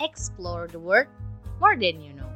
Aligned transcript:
explore 0.00 0.68
the 0.68 0.78
world 0.78 1.08
more 1.60 1.76
than 1.76 2.00
you 2.00 2.12
know. 2.12 2.30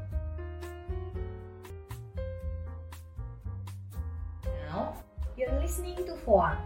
Now, 4.71 4.97
you're 5.37 5.53
listening 5.61 5.97
to 6.09 6.17
FOA, 6.25 6.57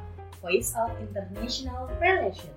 Voice 0.43 0.75
of 0.79 0.95
International 1.01 1.91
Relations. 1.99 2.55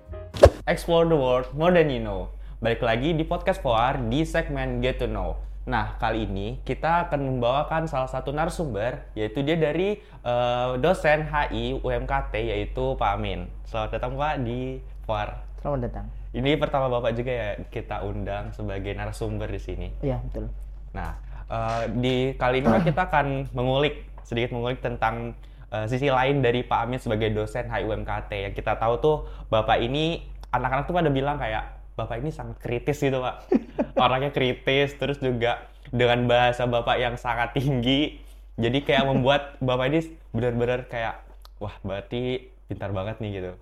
Explore 0.68 1.08
the 1.08 1.16
world 1.16 1.50
more 1.56 1.72
than 1.72 1.90
you 1.90 2.02
know. 2.02 2.30
Balik 2.58 2.82
lagi 2.82 3.14
di 3.14 3.22
podcast 3.22 3.62
FOAR 3.62 4.02
di 4.10 4.26
segmen 4.26 4.82
Get 4.82 4.98
to 4.98 5.06
Know. 5.06 5.38
Nah, 5.68 6.00
kali 6.00 6.24
ini 6.24 6.58
kita 6.64 7.06
akan 7.06 7.38
membawakan 7.38 7.86
salah 7.86 8.08
satu 8.08 8.32
narasumber, 8.32 9.04
yaitu 9.14 9.44
dia 9.44 9.54
dari 9.54 10.00
eh, 10.02 10.70
dosen 10.80 11.28
HI 11.28 11.78
UMKT, 11.84 12.34
yaitu 12.34 12.98
Pak 12.98 13.10
Amin. 13.14 13.46
Selamat 13.68 14.00
datang 14.00 14.18
Pak 14.18 14.42
di 14.42 14.82
FOAR. 15.06 15.38
Selamat 15.60 15.80
datang. 15.86 16.17
Ini 16.28 16.60
pertama 16.60 16.92
Bapak 16.92 17.16
juga 17.16 17.32
ya 17.32 17.50
kita 17.72 18.04
undang 18.04 18.52
sebagai 18.52 18.92
narasumber 18.92 19.48
di 19.48 19.60
sini. 19.60 19.88
Iya, 20.04 20.20
betul. 20.28 20.52
Nah, 20.92 21.16
eh, 21.48 21.84
di 21.96 22.16
kali 22.36 22.60
ini 22.60 22.68
kita 22.84 23.08
akan 23.08 23.48
mengulik 23.56 24.04
sedikit 24.28 24.52
mengulik 24.52 24.84
tentang 24.84 25.32
eh, 25.72 25.86
sisi 25.88 26.12
lain 26.12 26.44
dari 26.44 26.60
Pak 26.60 26.78
Amin 26.84 27.00
sebagai 27.00 27.32
dosen 27.32 27.72
HIUMKT 27.72 28.32
yang 28.44 28.52
kita 28.52 28.76
tahu 28.76 28.94
tuh 29.00 29.16
Bapak 29.48 29.80
ini 29.80 30.20
anak-anak 30.52 30.84
tuh 30.84 30.96
pada 30.96 31.08
bilang 31.08 31.40
kayak 31.40 31.80
Bapak 31.96 32.20
ini 32.20 32.30
sangat 32.30 32.60
kritis 32.60 33.00
gitu 33.00 33.24
Pak. 33.24 33.48
Orangnya 34.04 34.30
kritis 34.30 34.94
terus 35.00 35.18
juga 35.18 35.64
dengan 35.88 36.28
bahasa 36.28 36.68
Bapak 36.68 36.96
yang 37.00 37.16
sangat 37.16 37.56
tinggi. 37.56 38.20
Jadi 38.60 38.84
kayak 38.84 39.08
membuat 39.08 39.56
Bapak 39.64 39.88
ini 39.88 40.00
benar-benar 40.36 40.86
kayak 40.92 41.24
wah 41.56 41.74
berarti 41.80 42.52
pintar 42.68 42.92
banget 42.92 43.16
nih 43.18 43.30
gitu. 43.40 43.52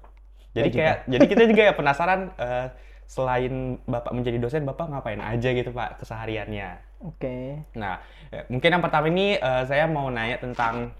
Jadi 0.56 0.68
Ya 0.68 0.72
juga. 0.72 0.80
kayak 0.80 0.98
jadi 1.12 1.24
kita 1.28 1.42
juga 1.52 1.62
ya 1.68 1.74
penasaran 1.76 2.20
eh, 2.40 2.66
selain 3.06 3.52
Bapak 3.86 4.12
menjadi 4.16 4.38
dosen 4.40 4.64
Bapak 4.64 4.88
ngapain 4.90 5.20
aja 5.20 5.48
gitu 5.52 5.70
Pak 5.70 6.00
kesehariannya. 6.02 6.80
Oke. 7.04 7.60
Nah, 7.76 8.00
eh, 8.32 8.44
mungkin 8.48 8.72
yang 8.72 8.82
pertama 8.82 9.06
ini 9.12 9.36
eh, 9.36 9.62
saya 9.68 9.84
mau 9.86 10.08
nanya 10.08 10.40
tentang 10.40 10.90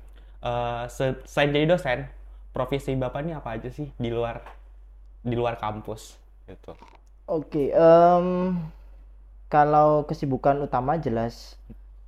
se- 0.86 1.22
selain 1.26 1.50
jadi 1.50 1.66
dosen, 1.66 1.98
profesi 2.54 2.94
bapak 2.94 3.26
ini 3.26 3.32
apa 3.34 3.58
aja 3.58 3.68
sih 3.68 3.90
di 3.98 4.08
luar 4.14 4.38
di 5.26 5.34
luar 5.34 5.58
kampus 5.58 6.14
gitu? 6.46 6.72
Oke, 7.26 7.74
em, 7.74 8.26
kalau 9.50 10.06
kesibukan 10.06 10.62
utama 10.62 10.98
jelas 10.98 11.58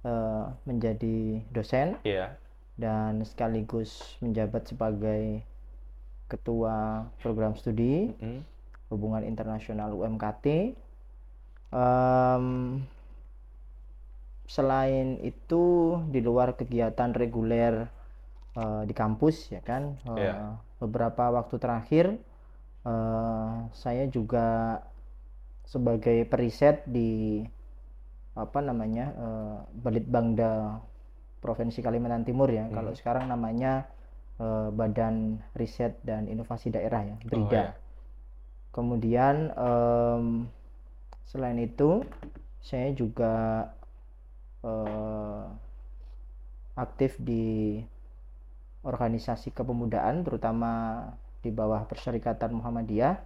eh, 0.06 0.44
menjadi 0.68 1.42
dosen 1.50 1.98
Iya. 2.06 2.38
dan 2.78 3.22
sekaligus 3.26 4.18
menjabat 4.22 4.70
sebagai 4.70 5.42
ketua 6.28 7.08
program 7.18 7.56
studi 7.56 8.12
Mm. 8.14 8.40
hubungan 8.92 9.24
internasional 9.24 9.92
UMKT. 9.92 10.76
Em, 11.68 12.46
selain 14.48 15.20
itu 15.20 15.64
di 16.08 16.20
luar 16.24 16.56
kegiatan 16.56 17.12
reguler 17.12 17.88
eh, 18.56 18.82
di 18.88 18.94
kampus 18.96 19.52
ya 19.52 19.60
kan, 19.60 19.94
eh, 20.08 20.18
Iya. 20.18 20.58
beberapa 20.80 21.30
waktu 21.30 21.56
terakhir 21.56 22.06
eh, 22.82 23.54
saya 23.76 24.04
juga 24.08 24.80
sebagai 25.62 26.24
periset 26.24 26.82
di 26.88 27.44
apa 28.32 28.58
namanya 28.58 29.06
eh, 29.12 29.56
Balitbangda 29.76 30.80
Provinsi 31.38 31.84
Kalimantan 31.84 32.24
Timur 32.24 32.48
ya. 32.48 32.66
Kalau 32.72 32.90
Hmm. 32.90 32.98
sekarang 32.98 33.24
namanya 33.28 33.86
eh, 34.38 34.68
Badan 34.72 35.42
Riset 35.54 35.98
dan 36.02 36.26
Inovasi 36.26 36.70
Daerah 36.70 37.02
ya, 37.04 37.16
BRIDA. 37.22 37.52
ya. 37.52 37.66
Kemudian 38.72 39.50
em, 39.52 40.24
selain 41.26 41.58
itu 41.58 42.02
saya 42.62 42.90
juga 42.94 43.66
eh, 44.62 45.44
aktif 46.78 47.18
di 47.18 47.82
organisasi 48.86 49.50
kepemudaan 49.50 50.22
terutama 50.22 51.02
di 51.42 51.50
bawah 51.50 51.82
Perserikatan 51.90 52.54
Muhammadiyah. 52.54 53.18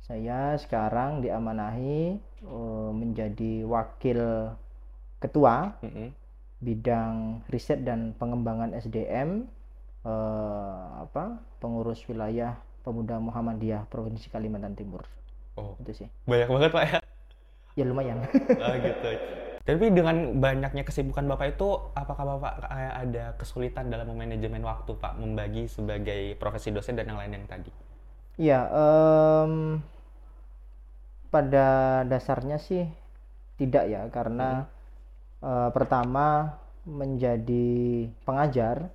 Saya 0.00 0.54
sekarang 0.56 1.20
diamanahi 1.20 2.16
eh, 2.46 2.90
menjadi 2.94 3.66
wakil 3.66 4.52
ketua 5.20 5.76
Mm-mm. 5.82 6.12
bidang 6.60 7.44
riset 7.48 7.82
dan 7.84 8.12
pengembangan 8.16 8.72
SDM 8.76 9.48
eh, 10.06 10.84
apa 11.02 11.42
pengurus 11.58 12.06
wilayah 12.06 12.54
pemuda 12.86 13.18
Muhammadiyah 13.18 13.90
Provinsi 13.90 14.30
Kalimantan 14.30 14.78
Timur 14.78 15.02
Oh, 15.58 15.74
itu 15.82 16.04
sih 16.04 16.08
banyak 16.28 16.46
banget 16.52 16.70
pak 16.70 16.84
ya. 16.86 16.98
ya 17.80 17.84
lumayan 17.88 18.22
Oh, 18.62 18.74
gitu. 18.78 19.10
Tapi 19.66 19.90
dengan 19.90 20.38
banyaknya 20.38 20.86
kesibukan 20.86 21.26
bapak 21.26 21.58
itu, 21.58 21.66
apakah 21.98 22.38
bapak 22.38 22.70
ada 22.70 23.34
kesulitan 23.34 23.90
dalam 23.90 24.06
memanajemen 24.14 24.62
waktu 24.62 24.94
pak, 24.94 25.18
membagi 25.18 25.66
sebagai 25.66 26.38
profesi 26.38 26.70
dosen 26.70 26.94
dan 26.94 27.10
yang 27.10 27.18
lain 27.18 27.34
yang 27.34 27.46
tadi? 27.50 27.72
ya 28.36 28.68
em, 28.68 29.80
pada 31.32 31.68
dasarnya 32.04 32.60
sih 32.60 32.84
tidak 33.56 33.88
ya 33.88 34.02
karena 34.12 34.68
eh, 35.40 35.70
pertama 35.72 36.56
menjadi 36.86 38.06
pengajar 38.22 38.92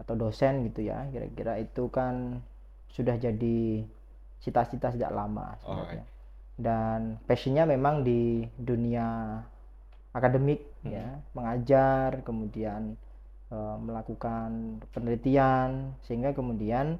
atau 0.00 0.14
dosen 0.16 0.66
gitu 0.68 0.80
ya. 0.90 1.06
Kira-kira 1.12 1.60
itu 1.60 1.86
kan 1.92 2.40
sudah 2.90 3.16
jadi 3.20 3.84
cita-cita 4.42 4.88
sejak 4.94 5.12
lama 5.12 5.54
Oh, 5.68 5.76
sebenarnya 5.76 6.04
dan 6.60 7.00
passionnya 7.24 7.64
memang 7.64 8.04
di 8.04 8.44
dunia 8.60 9.40
akademik 10.12 10.60
Hmm. 10.80 10.92
ya. 10.96 11.08
Mengajar 11.36 12.24
kemudian 12.24 12.96
eh, 13.52 13.76
melakukan 13.82 14.80
penelitian 14.94 15.92
sehingga 16.06 16.32
kemudian 16.32 16.96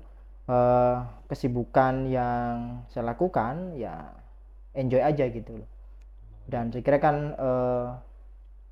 eh, 0.49 0.97
kesibukan 1.31 1.95
yang 2.11 2.85
saya 2.93 3.05
lakukan 3.15 3.77
ya 3.79 4.13
enjoy 4.77 5.01
aja 5.01 5.25
gitu 5.33 5.65
loh. 5.65 5.69
Dan 6.51 6.71
saya 6.75 6.83
kira 6.85 6.99
kan 7.01 7.17
eh, 7.37 7.87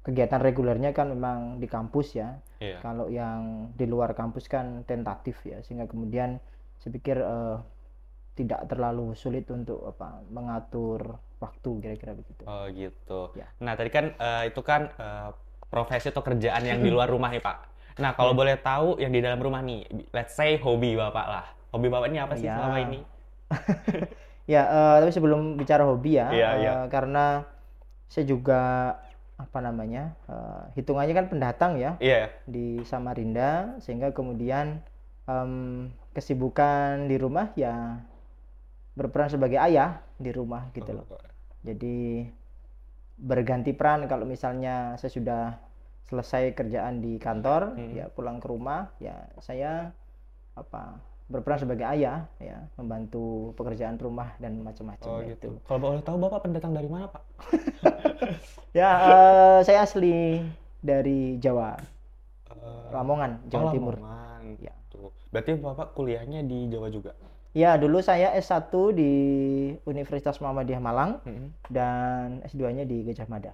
kegiatan 0.08 0.40
regulernya 0.40 0.96
kan 0.96 1.12
memang 1.12 1.60
di 1.60 1.68
kampus 1.68 2.16
ya 2.16 2.40
Iya. 2.58 2.80
kalau 2.80 3.06
yang 3.06 3.68
di 3.76 3.84
luar 3.84 4.16
kampus 4.16 4.48
kan 4.48 4.82
tentatif 4.82 5.36
ya 5.44 5.60
sehingga 5.60 5.84
kemudian 5.84 6.40
saya 6.80 6.90
pikir 6.90 7.20
eh, 7.20 7.56
tidak 8.34 8.64
terlalu 8.66 9.12
sulit 9.12 9.44
untuk 9.52 9.84
apa 9.84 10.24
mengatur 10.30 11.20
waktu 11.38 11.70
kira-kira 11.78 12.16
begitu 12.16 12.42
Oh 12.46 12.64
gitu. 12.72 13.30
Ya. 13.36 13.46
Nah 13.60 13.76
tadi 13.76 13.90
kan 13.92 14.16
eh, 14.16 14.42
itu 14.48 14.58
kan 14.64 14.88
eh, 14.90 15.30
profesi 15.68 16.08
atau 16.08 16.24
kerjaan 16.24 16.64
yang 16.64 16.80
di 16.80 16.88
luar 16.94 17.06
rumah 17.06 17.28
nih 17.28 17.44
pak. 17.44 17.58
Nah 17.98 18.14
kalau 18.14 18.32
boleh 18.32 18.56
tahu 18.56 18.96
yang 18.96 19.10
di 19.10 19.18
dalam 19.18 19.38
rumah 19.38 19.58
nih, 19.60 19.84
let's 20.10 20.32
say 20.32 20.54
hobi 20.56 20.94
bapak 20.94 21.26
lah. 21.28 21.46
Hobi 21.70 21.90
bapak 21.90 22.08
ini 22.08 22.18
apa 22.18 22.34
sih 22.34 22.46
Ya. 22.46 22.56
selama 22.56 22.78
ini? 22.80 23.00
ya 24.54 24.62
eh, 24.64 24.96
tapi 25.04 25.12
sebelum 25.12 25.54
bicara 25.54 25.84
hobi 25.84 26.16
ya 26.16 26.26
Iya, 26.32 26.48
eh, 26.48 26.54
iya. 26.62 26.72
karena 26.88 27.44
saya 28.08 28.24
juga 28.24 28.62
apa 29.38 29.58
namanya 29.62 30.18
eh, 30.26 30.62
hitungannya 30.74 31.14
kan 31.14 31.26
pendatang 31.30 31.72
ya 31.78 31.94
Iya. 32.02 32.28
di 32.44 32.82
Samarinda 32.82 33.78
sehingga 33.78 34.10
kemudian 34.10 34.82
em, 35.24 35.86
kesibukan 36.12 37.06
di 37.06 37.16
rumah 37.16 37.54
ya 37.54 38.02
berperan 38.98 39.30
sebagai 39.30 39.62
ayah 39.62 40.02
di 40.18 40.34
rumah 40.34 40.66
gitu 40.74 40.90
loh 40.90 41.06
jadi 41.62 42.26
berganti 43.14 43.70
peran 43.74 44.06
kalau 44.06 44.26
misalnya 44.26 44.94
saya 44.98 45.10
sudah 45.10 45.42
selesai 46.06 46.54
kerjaan 46.54 46.98
di 46.98 47.18
kantor 47.18 47.78
Hmm. 47.78 47.94
ya 47.94 48.06
pulang 48.10 48.42
ke 48.42 48.46
rumah 48.50 48.90
ya 48.98 49.14
saya 49.38 49.94
apa 50.54 50.98
berperan 51.28 51.60
sebagai 51.60 51.84
ayah 51.84 52.24
ya 52.40 52.56
membantu 52.74 53.52
pekerjaan 53.54 54.00
rumah 54.00 54.32
dan 54.40 54.56
macam-macam 54.58 55.06
Oh 55.06 55.20
gitu. 55.20 55.60
itu 55.60 55.60
Kalau 55.62 55.78
boleh 55.78 56.00
tahu 56.00 56.16
bapak 56.16 56.40
pendatang 56.42 56.72
dari 56.72 56.88
mana 56.88 57.06
pak? 57.06 57.22
ya 58.78 58.90
eh, 59.06 59.58
saya 59.62 59.84
asli 59.84 60.40
dari 60.80 61.36
Jawa 61.38 61.76
Eh, 62.48 62.86
Lamongan 62.90 63.44
Jawa 63.46 63.70
oh, 63.70 63.72
Timur 63.72 63.94
Lamongan. 63.94 64.42
Ya. 64.58 64.72
Tuh. 64.88 65.12
Berarti 65.30 65.52
bapak 65.54 65.92
kuliahnya 65.94 66.42
di 66.42 66.66
Jawa 66.68 66.88
juga? 66.88 67.12
ya 67.52 67.74
dulu 67.74 67.98
saya 68.00 68.36
S1 68.36 68.70
di 68.94 69.12
Universitas 69.82 70.36
Muhammadiyah 70.38 70.78
Malang 70.78 71.18
Mm-mm. 71.24 71.48
dan 71.72 72.44
S2-nya 72.44 72.84
di 72.84 73.02
Gajah 73.02 73.24
Mada 73.26 73.52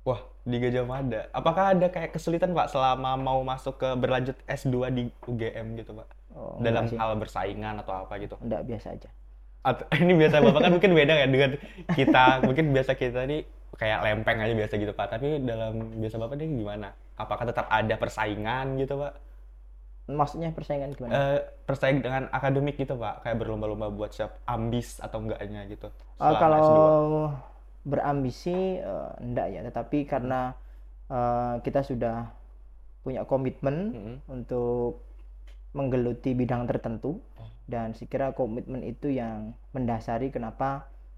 Wah, 0.00 0.20
di 0.48 0.56
Gajah 0.56 0.84
Mada. 0.88 1.28
Apakah 1.30 1.76
ada 1.76 1.86
kayak 1.92 2.16
kesulitan 2.16 2.56
Pak 2.56 2.72
selama 2.72 3.20
mau 3.20 3.44
masuk 3.44 3.76
ke 3.76 3.88
berlanjut 4.00 4.36
S2 4.48 4.88
di 4.90 5.02
UGM 5.22 5.76
gitu 5.76 5.92
Pak? 5.92 6.08
Oh, 6.32 6.56
Dalam 6.56 6.88
sih. 6.88 6.96
hal 6.96 7.18
bersaingan 7.18 7.82
atau 7.82 8.06
apa 8.06 8.16
gitu? 8.16 8.38
enggak 8.40 8.62
biasa 8.64 8.94
aja 8.94 9.10
Atau, 9.60 9.84
ini 10.02 10.16
biasa 10.16 10.40
Bapak 10.40 10.60
kan 10.64 10.72
mungkin 10.72 10.92
beda 10.96 11.14
ya 11.20 11.26
dengan 11.28 11.50
kita. 11.92 12.40
Mungkin 12.48 12.72
biasa 12.72 12.96
kita 12.96 13.28
nih 13.28 13.44
kayak 13.76 13.98
lempeng 14.04 14.38
aja 14.40 14.54
biasa 14.56 14.74
gitu 14.80 14.92
Pak. 14.96 15.06
Tapi 15.12 15.28
dalam 15.44 15.72
biasa 16.00 16.16
Bapak 16.16 16.34
nih 16.40 16.48
gimana? 16.48 16.88
Apakah 17.20 17.44
tetap 17.44 17.66
ada 17.68 17.94
persaingan 18.00 18.80
gitu 18.80 18.96
Pak? 18.96 19.12
maksudnya 20.10 20.50
persaingan 20.50 20.90
gimana 20.90 21.12
Eh, 21.14 21.38
persaing 21.62 22.02
dengan 22.02 22.26
akademik 22.34 22.74
gitu 22.74 22.98
Pak? 22.98 23.22
Kayak 23.22 23.46
berlomba-lomba 23.46 23.94
buat 23.94 24.10
siap 24.10 24.42
ambis 24.42 24.98
atau 24.98 25.22
enggaknya 25.22 25.62
gitu? 25.70 25.86
Selama 26.18 26.38
kalau 26.40 26.56
S2. 26.58 26.78
Berambisi 27.92 28.56
eh, 28.90 29.10
enggak 29.24 29.46
ya, 29.54 29.60
tetapi 29.68 29.98
karena 30.12 30.40
eh, 31.16 31.54
kita 31.66 31.80
sudah 31.90 32.16
punya 33.04 33.22
komitmen 33.32 33.76
Mm-mm. 33.92 34.20
untuk 34.36 35.02
menggeluti 35.78 36.30
bidang 36.40 36.62
tertentu 36.70 37.12
dan 37.72 37.88
sekira 37.98 38.28
komitmen 38.40 38.82
itu 38.92 39.08
yang 39.20 39.54
mendasari 39.76 40.28
kenapa 40.36 40.70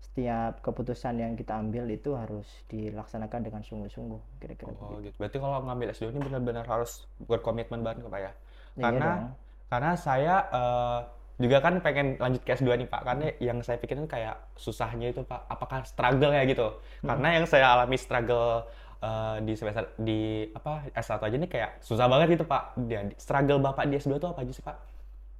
setiap 0.06 0.52
keputusan 0.66 1.14
yang 1.24 1.32
kita 1.40 1.54
ambil 1.62 1.84
itu 1.98 2.10
harus 2.22 2.46
dilaksanakan 2.72 3.40
dengan 3.48 3.62
sungguh-sungguh 3.68 4.20
kira-kira 4.42 4.72
Oh 4.72 4.76
begitu. 4.76 5.02
gitu. 5.04 5.16
Berarti 5.18 5.38
kalau 5.42 5.58
ngambil 5.66 5.88
S2 5.90 6.10
ini 6.14 6.20
benar-benar 6.22 6.64
harus 6.70 6.92
berkomitmen 7.30 7.80
banget 7.86 8.06
Pak 8.06 8.20
ya? 8.26 8.32
Ya, 8.76 8.84
iya 8.88 9.00
Karena 9.00 9.04
dong. 9.06 9.36
karena 9.70 9.92
saya 10.06 10.34
eh, 10.52 10.98
juga 11.42 11.58
kan 11.58 11.82
pengen 11.82 12.14
lanjut 12.22 12.42
ke 12.46 12.54
S2 12.54 12.78
nih 12.78 12.88
Pak. 12.88 13.00
Karena 13.02 13.26
yang 13.42 13.58
saya 13.66 13.76
pikirin 13.82 14.06
kayak 14.06 14.38
susahnya 14.54 15.10
itu 15.10 15.26
Pak, 15.26 15.50
apakah 15.50 15.82
struggle 15.82 16.30
ya 16.30 16.46
gitu. 16.46 16.78
Karena 17.02 17.28
yang 17.36 17.44
saya 17.50 17.74
alami 17.74 17.98
struggle 17.98 18.64
eh, 19.02 19.36
di 19.42 19.52
semester 19.58 19.90
di 19.98 20.46
apa 20.54 20.86
S1 20.94 21.18
aja 21.18 21.36
nih 21.36 21.50
kayak 21.50 21.70
susah 21.82 22.06
banget 22.06 22.38
gitu 22.38 22.44
Pak. 22.46 22.78
Dia 22.86 23.10
struggle 23.18 23.58
Bapak 23.58 23.84
di 23.90 23.98
S2 23.98 24.22
itu 24.22 24.28
apa 24.30 24.40
aja 24.46 24.52
sih 24.54 24.64
Pak? 24.64 24.76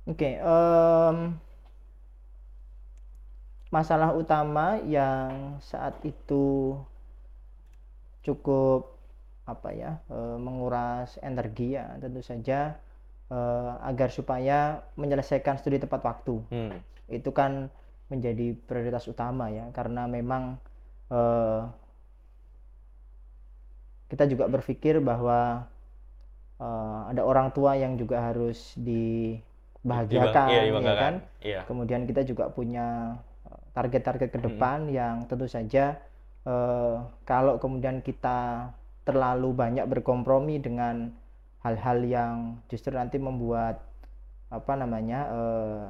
Oke, 0.03 0.35
em, 0.35 1.17
masalah 3.71 4.11
utama 4.19 4.83
yang 4.83 5.57
saat 5.63 5.95
itu 6.03 6.75
cukup 8.27 8.93
apa 9.43 9.75
ya 9.75 9.99
eh, 10.11 10.37
menguras 10.39 11.19
energi 11.19 11.75
ya 11.75 11.99
tentu 11.99 12.23
saja 12.23 12.79
eh, 13.33 13.73
agar 13.89 14.13
supaya 14.13 14.59
menyelesaikan 14.95 15.57
studi 15.57 15.81
tepat 15.81 16.05
waktu 16.05 16.37
Hmm. 16.53 16.77
itu 17.09 17.33
kan 17.33 17.73
menjadi 18.13 18.53
prioritas 18.69 19.09
utama 19.09 19.49
ya 19.49 19.73
karena 19.73 20.05
memang 20.07 20.61
eh, 21.09 21.63
kita 24.09 24.29
juga 24.29 24.45
berpikir 24.47 25.01
bahwa 25.01 25.65
eh, 26.61 27.01
ada 27.11 27.23
orang 27.25 27.49
tua 27.51 27.73
yang 27.75 27.97
juga 27.97 28.21
harus 28.21 28.77
dibahagiakan 28.77 30.49
Iya, 30.53 30.63
ya 30.69 30.95
kan 30.95 31.15
Iya. 31.41 31.61
kemudian 31.65 32.05
kita 32.05 32.23
juga 32.23 32.53
punya 32.53 33.17
target-target 33.73 34.29
ke 34.29 34.39
depan 34.39 34.93
yang 34.93 35.25
tentu 35.25 35.49
saja 35.49 35.97
eh, 36.45 36.97
kalau 37.25 37.57
kemudian 37.57 38.05
kita 38.05 38.69
terlalu 39.03 39.51
banyak 39.57 39.89
berkompromi 39.89 40.61
dengan 40.61 41.11
hal-hal 41.63 41.99
yang 42.03 42.35
justru 42.67 42.91
nanti 42.93 43.17
membuat 43.19 43.83
apa 44.51 44.73
namanya 44.77 45.21
eh, 45.31 45.85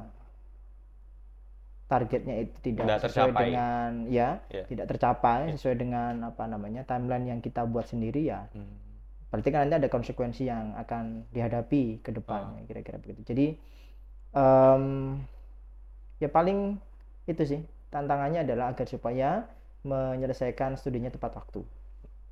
targetnya 1.85 2.35
itu 2.41 2.55
tidak 2.63 2.85
Tidak 2.89 3.01
sesuai 3.05 3.29
tercapai. 3.29 3.43
dengan 3.45 3.87
ya 4.09 4.29
Iya. 4.49 4.63
tidak 4.65 4.85
tercapai 4.89 5.39
sesuai 5.53 5.75
dengan 5.77 6.13
apa 6.25 6.43
namanya 6.47 6.81
timeline 6.87 7.27
yang 7.27 7.39
kita 7.43 7.67
buat 7.67 7.85
sendiri 7.85 8.25
ya 8.25 8.49
Hmm. 8.55 8.79
berarti 9.29 9.49
kan 9.49 9.65
nanti 9.65 9.75
ada 9.77 9.89
konsekuensi 9.91 10.45
yang 10.47 10.73
akan 10.73 11.27
dihadapi 11.29 12.01
ke 12.01 12.09
Ah. 12.09 12.15
depan 12.17 12.41
kira-kira 12.65 12.97
begitu 12.97 13.21
jadi 13.25 13.47
em, 14.33 14.83
ya 16.17 16.29
paling 16.29 16.79
itu 17.25 17.43
sih 17.45 17.61
tantangannya 17.89 18.41
adalah 18.41 18.73
agar 18.73 18.87
supaya 18.89 19.45
menyelesaikan 19.83 20.73
studinya 20.73 21.11
tepat 21.11 21.37
waktu 21.37 21.61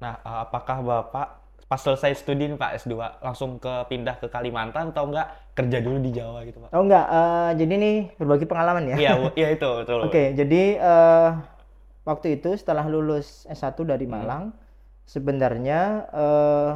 Nah, 0.02 0.18
apakah 0.18 0.82
Bapak 0.82 1.41
pas 1.72 1.80
selesai 1.80 2.20
studi 2.20 2.52
nih 2.52 2.60
Pak 2.60 2.84
S2 2.84 2.92
langsung 3.24 3.56
ke 3.56 3.88
pindah 3.88 4.20
ke 4.20 4.28
Kalimantan 4.28 4.92
atau 4.92 5.08
enggak 5.08 5.32
kerja 5.56 5.80
dulu 5.80 6.04
di 6.04 6.12
Jawa 6.12 6.44
gitu 6.44 6.60
Pak? 6.60 6.76
oh 6.76 6.84
enggak 6.84 7.06
eh, 7.08 7.52
jadi 7.56 7.74
nih 7.80 7.96
berbagi 8.20 8.44
pengalaman 8.44 8.92
ya 8.92 8.96
Iya, 9.00 9.12
iya 9.40 9.48
itu 9.56 9.70
betul. 9.80 10.04
Oke, 10.12 10.36
jadi 10.36 10.64
eh, 10.76 11.30
waktu 12.04 12.36
itu 12.36 12.60
setelah 12.60 12.84
lulus 12.84 13.48
S1 13.48 13.80
dari 13.88 14.04
Hmm. 14.04 14.14
Malang, 14.20 14.44
sebenarnya 15.08 15.80
eh, 16.12 16.72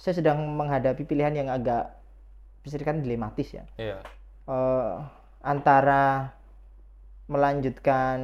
saya 0.00 0.14
sedang 0.16 0.40
menghadapi 0.56 1.04
pilihan 1.04 1.36
yang 1.36 1.52
agak 1.52 1.92
bisa 2.64 2.80
dikatakan 2.80 3.04
dilematis 3.04 3.52
ya. 3.52 3.64
Iya. 3.76 4.00
Eh, 4.48 4.94
antara 5.44 6.32
melanjutkan 7.28 8.18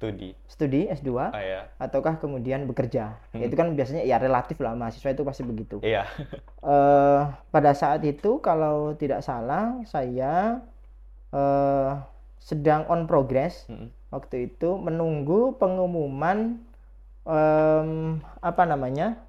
Studi. 0.00 0.32
studi 0.48 0.88
S2 0.88 1.12
Ah 1.28 1.44
ya. 1.44 1.60
ataukah 1.76 2.16
kemudian 2.16 2.64
bekerja. 2.64 3.20
Hmm. 3.36 3.44
Itu 3.44 3.52
kan 3.52 3.76
biasanya 3.76 4.00
ya 4.08 4.16
relatif 4.16 4.56
lah 4.64 4.72
mahasiswa 4.72 5.12
itu 5.12 5.28
pasti 5.28 5.44
begitu. 5.44 5.76
Iya. 5.84 6.08
eh 6.72 7.20
pada 7.52 7.76
saat 7.76 8.00
itu 8.08 8.40
kalau 8.40 8.96
tidak 8.96 9.20
salah 9.20 9.76
saya 9.84 10.64
eh, 11.36 11.90
sedang 12.40 12.88
on 12.88 13.04
progress 13.04 13.68
Mm-mm. 13.68 13.92
waktu 14.08 14.48
itu 14.48 14.80
menunggu 14.80 15.60
pengumuman 15.60 16.56
em, 17.28 17.90
apa 18.40 18.62
namanya 18.64 19.20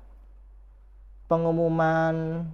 pengumuman 1.28 2.48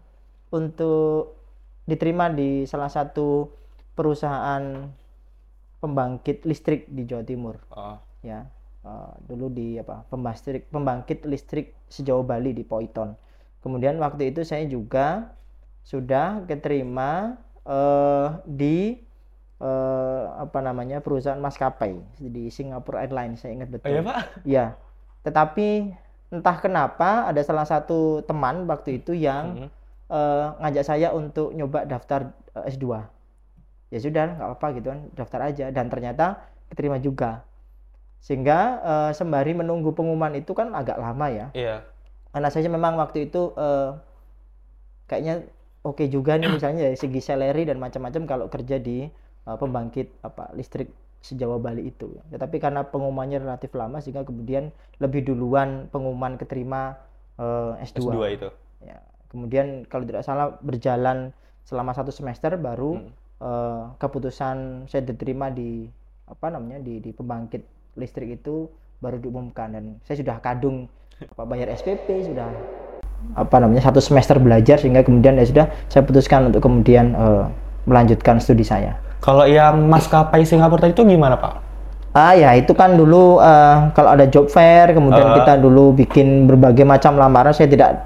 untuk 0.50 1.38
diterima 1.86 2.34
di 2.34 2.66
salah 2.66 2.90
satu 2.90 3.54
perusahaan 3.94 4.90
pembangkit 5.78 6.42
listrik 6.44 6.90
di 6.90 7.06
Jawa 7.06 7.22
Timur 7.22 7.56
Oh. 7.70 8.02
Ya 8.24 8.48
Eh, 8.88 9.14
dulu 9.28 9.52
di 9.52 9.76
apa 9.76 10.08
pembangkit 10.08 10.72
pembangkit 10.72 11.20
listrik 11.28 11.76
sejauh 11.92 12.24
Bali 12.24 12.56
di 12.56 12.64
Poiton. 12.64 13.20
Kemudian 13.60 14.00
waktu 14.00 14.32
itu 14.32 14.48
saya 14.48 14.64
juga 14.64 15.36
sudah 15.84 16.46
keterima 16.48 17.36
eh, 17.68 18.28
di 18.48 18.96
eh, 19.62 20.24
apa 20.44 20.60
namanya 20.64 20.98
perusahaan 21.04 21.40
maskapai 21.42 21.94
di 22.22 22.48
Singapore 22.54 23.04
Airlines 23.04 23.44
saya 23.44 23.58
ingat 23.58 23.70
Oh 23.86 23.90
betul 23.90 23.92
iya 23.92 24.02
Pak? 24.04 24.18
ya 24.48 24.66
tetapi 25.26 25.92
entah 26.32 26.58
kenapa 26.60 27.28
ada 27.30 27.42
salah 27.44 27.68
satu 27.68 28.24
teman 28.30 28.68
waktu 28.72 29.04
itu 29.04 29.12
yang 29.16 29.60
Mm-mm. 29.60 29.70
eh, 30.12 30.46
ngajak 30.62 30.86
saya 30.88 31.08
untuk 31.16 31.52
nyoba 31.58 31.84
daftar 31.88 32.32
eh, 32.56 32.70
S2 32.72 33.08
ya 33.94 34.00
sudah 34.04 34.24
nggak 34.38 34.48
apa-apa 34.52 34.68
gitu 34.80 34.88
kan 34.94 35.00
daftar 35.16 35.40
aja. 35.52 35.66
Dan 35.72 35.88
ternyata 35.92 36.26
keterima 36.72 37.00
juga 37.00 37.44
sehingga 38.20 38.60
eh, 38.80 39.12
sembari 39.14 39.54
menunggu 39.54 39.92
pengumuman 39.92 40.34
itu 40.34 40.52
kan 40.52 40.74
agak 40.74 40.98
lama 40.98 41.28
ya 41.28 41.48
Iya. 41.54 41.86
karena 42.32 42.50
saya 42.50 42.68
memang 42.68 42.98
waktu 42.98 43.30
itu 43.30 43.54
eh, 43.54 43.92
kayaknya 45.08 45.48
oke 45.84 46.04
juga 46.08 46.36
nih 46.36 46.50
misalnya 46.50 46.82
dari 46.86 46.98
segi 46.98 47.22
salary 47.22 47.64
dan 47.64 47.80
macam-macam 47.80 48.24
kalau 48.28 48.46
kerja 48.48 48.78
di 48.78 49.08
eh, 49.44 49.58
pembangkit 49.58 50.22
apa 50.22 50.52
listrik 50.54 50.92
sejawa 51.18 51.58
Bali 51.58 51.88
itu 51.88 52.14
tetapi 52.30 52.58
karena 52.58 52.86
pengumumannya 52.86 53.42
relatif 53.42 53.74
lama 53.74 53.98
sehingga 54.00 54.22
kemudian 54.22 54.70
lebih 54.98 55.26
duluan 55.26 55.90
pengumuman 55.90 56.36
keterima 56.36 57.00
eh, 57.36 57.84
S2 57.84 58.00
S2 58.04 58.18
itu. 58.34 58.50
ya 58.84 58.98
kemudian 59.28 59.84
kalau 59.86 60.06
tidak 60.06 60.24
salah 60.24 60.56
berjalan 60.62 61.32
selama 61.64 61.92
satu 61.92 62.12
semester 62.12 62.56
baru 62.56 63.00
Hmm. 63.00 63.12
eh, 63.38 63.84
keputusan 63.98 64.58
saya 64.88 65.04
diterima 65.04 65.50
di 65.50 65.88
apa 66.28 66.52
namanya 66.52 66.80
di 66.80 67.00
di 67.00 67.12
pembangkit 67.12 67.77
listrik 67.98 68.38
itu 68.38 68.70
baru 68.98 69.18
diumumkan 69.18 69.74
dan 69.74 69.84
saya 70.06 70.22
sudah 70.22 70.38
kadung 70.40 70.86
apa 71.18 71.44
bayar 71.44 71.74
SPP 71.74 72.30
sudah 72.30 72.46
apa 73.34 73.58
namanya 73.58 73.82
satu 73.84 73.98
semester 73.98 74.38
belajar 74.38 74.78
sehingga 74.78 75.02
kemudian 75.02 75.36
ya 75.36 75.46
sudah 75.46 75.66
saya 75.90 76.06
putuskan 76.06 76.54
untuk 76.54 76.62
kemudian 76.62 77.12
eh, 77.12 77.46
melanjutkan 77.90 78.38
studi 78.38 78.62
saya 78.62 78.98
Kalau 79.18 79.50
yang 79.50 79.90
maskapai 79.90 80.46
Singapura 80.46 80.86
tadi 80.86 80.94
itu 80.94 81.02
gimana 81.02 81.34
Pak? 81.34 81.54
Ah 82.14 82.38
ya 82.38 82.54
itu 82.54 82.70
kan 82.74 82.94
dulu 82.94 83.42
eh, 83.42 83.78
kalau 83.94 84.14
ada 84.14 84.30
job 84.30 84.46
fair 84.48 84.94
kemudian 84.94 85.26
Ah. 85.28 85.36
kita 85.36 85.58
dulu 85.58 85.94
bikin 85.94 86.46
berbagai 86.46 86.86
macam 86.86 87.18
lamaran 87.18 87.50
saya 87.52 87.66
tidak 87.66 88.06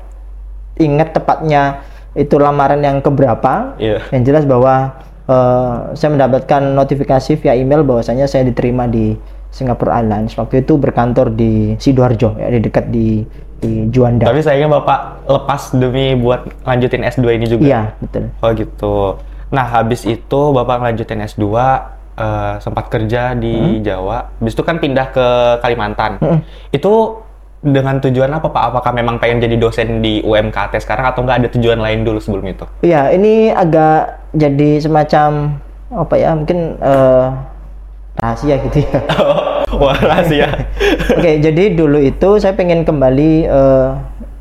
ingat 0.80 1.12
tepatnya 1.12 1.84
itu 2.16 2.36
lamaran 2.36 2.80
yang 2.80 3.00
keberapa 3.00 3.76
Iya. 3.76 4.00
yang 4.12 4.24
jelas 4.24 4.48
bahwa 4.48 4.96
eh, 5.28 5.76
saya 5.94 6.10
mendapatkan 6.10 6.72
notifikasi 6.72 7.36
via 7.38 7.54
email 7.54 7.84
bahwasanya 7.84 8.26
saya 8.26 8.48
diterima 8.48 8.88
di 8.88 9.20
Singapore 9.52 9.92
Airlines 9.92 10.34
waktu 10.40 10.64
itu 10.64 10.80
berkantor 10.80 11.30
di 11.36 11.76
Sidoarjo 11.76 12.40
ya 12.40 12.48
di 12.48 12.60
dekat 12.64 12.88
di 12.88 13.22
di 13.62 13.86
Juanda 13.94 14.26
Tapi 14.26 14.42
sayangnya 14.42 14.82
Bapak 14.82 15.30
lepas 15.30 15.62
demi 15.78 16.18
buat 16.18 16.50
lanjutin 16.66 17.06
S2 17.06 17.26
ini 17.38 17.46
juga. 17.46 17.62
iya 17.62 17.82
betul 18.02 18.34
Oh 18.42 18.50
gitu. 18.58 18.96
Nah 19.54 19.66
habis 19.70 20.02
itu 20.08 20.40
Bapak 20.56 20.82
ngelanjutin 20.82 21.22
S2 21.30 21.46
eh, 22.18 22.54
sempat 22.58 22.90
kerja 22.90 23.38
di 23.38 23.84
Jawa. 23.86 24.34
Habis 24.42 24.58
itu 24.58 24.64
kan 24.66 24.82
pindah 24.82 25.14
ke 25.14 25.28
Kalimantan. 25.62 26.18
Hmm. 26.18 26.40
Itu 26.74 27.22
dengan 27.62 28.02
tujuan 28.02 28.34
apa 28.34 28.50
Pak? 28.50 28.64
Apakah 28.74 28.92
memang 28.98 29.22
pengen 29.22 29.38
jadi 29.46 29.54
dosen 29.62 30.02
di 30.02 30.26
UMKT 30.26 30.82
sekarang 30.82 31.14
atau 31.14 31.22
nggak 31.22 31.46
ada 31.46 31.50
tujuan 31.54 31.78
lain 31.78 32.02
dulu 32.02 32.18
sebelum 32.18 32.50
itu? 32.50 32.66
Iya, 32.82 33.14
ini 33.14 33.54
agak 33.54 34.34
jadi 34.34 34.82
semacam 34.82 35.62
apa 35.94 36.16
ya? 36.18 36.34
Mungkin 36.34 36.82
eh, 36.82 37.26
rahasia 38.20 38.56
gitu 38.68 38.84
ya. 38.84 39.00
Wah 39.82 40.00
rahasia. 40.00 40.48
Oke, 41.18 41.40
jadi 41.40 41.72
dulu 41.72 42.02
itu 42.02 42.30
saya 42.42 42.58
pengen 42.58 42.84
kembali 42.84 43.48
eh, 43.48 43.90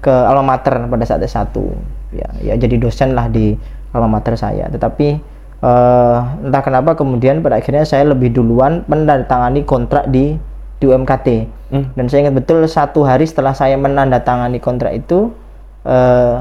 ke 0.02 0.10
alma 0.10 0.56
mater 0.56 0.90
pada 0.90 1.04
saat 1.06 1.22
S1. 1.22 1.54
Ya, 2.10 2.28
ya 2.42 2.54
jadi 2.58 2.80
dosen 2.80 3.14
lah 3.14 3.30
di 3.30 3.54
alma 3.94 4.18
mater 4.18 4.34
saya. 4.34 4.66
Tetapi 4.66 5.08
eh, 5.62 6.18
entah 6.42 6.62
kenapa 6.64 6.98
kemudian 6.98 7.44
pada 7.44 7.62
akhirnya 7.62 7.86
saya 7.86 8.10
lebih 8.10 8.34
duluan 8.34 8.82
menandatangani 8.90 9.62
kontrak 9.62 10.10
di 10.10 10.34
di 10.80 10.84
UMKT. 10.88 11.28
Hmm. 11.70 11.86
Dan 11.94 12.10
saya 12.10 12.26
ingat 12.26 12.42
betul 12.42 12.66
satu 12.66 13.06
hari 13.06 13.28
setelah 13.28 13.54
saya 13.54 13.78
menandatangani 13.78 14.58
kontrak 14.58 14.96
itu 14.96 15.30
eh, 15.86 16.36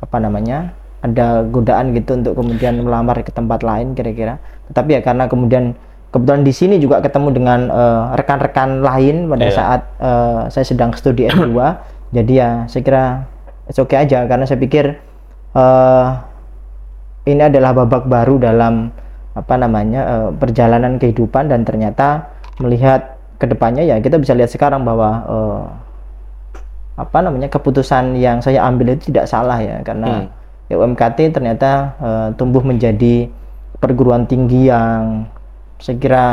apa 0.00 0.16
namanya 0.20 0.76
ada 1.00 1.40
godaan 1.48 1.96
gitu 1.96 2.12
untuk 2.20 2.36
kemudian 2.36 2.76
melamar 2.84 3.24
ke 3.24 3.32
tempat 3.32 3.64
lain 3.64 3.96
kira-kira. 3.96 4.36
Tetapi 4.68 5.00
ya 5.00 5.00
karena 5.00 5.24
kemudian 5.30 5.72
kebetulan 6.10 6.42
di 6.42 6.52
sini 6.52 6.76
juga 6.78 6.98
ketemu 6.98 7.28
dengan 7.30 7.60
eh, 7.70 8.02
rekan-rekan 8.18 8.82
lain 8.82 9.30
pada 9.30 9.46
Iya. 9.46 9.54
saat 9.54 9.80
eh, 9.98 10.40
saya 10.50 10.64
sedang 10.66 10.90
studi 10.94 11.26
S2. 11.26 11.54
jadi 12.16 12.32
ya 12.32 12.50
saya 12.66 12.82
kira 12.82 13.04
it's 13.70 13.78
okay 13.78 14.02
aja 14.02 14.26
karena 14.26 14.44
saya 14.44 14.58
pikir 14.58 14.98
eh, 15.54 16.06
ini 17.26 17.42
adalah 17.46 17.70
babak 17.76 18.10
baru 18.10 18.42
dalam 18.42 18.90
apa 19.32 19.54
namanya 19.54 20.00
eh, 20.02 20.28
perjalanan 20.34 20.98
kehidupan 20.98 21.46
dan 21.46 21.62
ternyata 21.62 22.26
melihat 22.58 23.14
ke 23.38 23.46
depannya 23.46 23.86
ya 23.86 23.96
kita 24.02 24.18
bisa 24.18 24.34
lihat 24.34 24.50
sekarang 24.50 24.82
bahwa 24.82 25.10
eh, 25.24 25.62
apa 26.98 27.18
namanya 27.24 27.48
keputusan 27.48 28.18
yang 28.18 28.44
saya 28.44 28.60
ambil 28.66 28.92
itu 28.92 29.08
tidak 29.08 29.24
salah 29.24 29.56
ya 29.56 29.80
karena 29.80 30.28
ya 30.68 30.76
UMKT 30.76 31.32
ternyata 31.32 31.94
eh, 32.02 32.28
tumbuh 32.34 32.60
menjadi 32.60 33.30
perguruan 33.80 34.26
tinggi 34.28 34.68
yang 34.68 35.24
saya 35.80 35.96
kira 35.96 36.24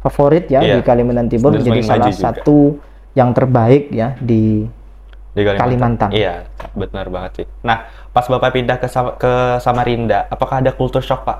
favorit 0.00 0.48
ya 0.48 0.60
Iya. 0.60 0.74
di 0.76 0.82
Kalimantan 0.82 1.28
Timur 1.28 1.52
menjadi 1.52 1.80
salah 1.80 2.08
juga. 2.08 2.20
satu 2.20 2.58
yang 3.14 3.30
terbaik 3.30 3.88
ya 3.88 4.18
di 4.18 4.66
di 5.34 5.42
Kalimantan. 5.42 6.14
Iya, 6.14 6.46
benar 6.72 7.10
banget 7.10 7.30
sih. 7.42 7.46
Nah, 7.62 7.82
pas 8.10 8.22
Bapak 8.22 8.54
pindah 8.54 8.78
ke 8.78 8.86
Sam- 8.86 9.18
ke 9.18 9.58
Samarinda, 9.58 10.30
apakah 10.30 10.62
ada 10.62 10.70
culture 10.70 11.02
shock, 11.02 11.26
Pak? 11.26 11.38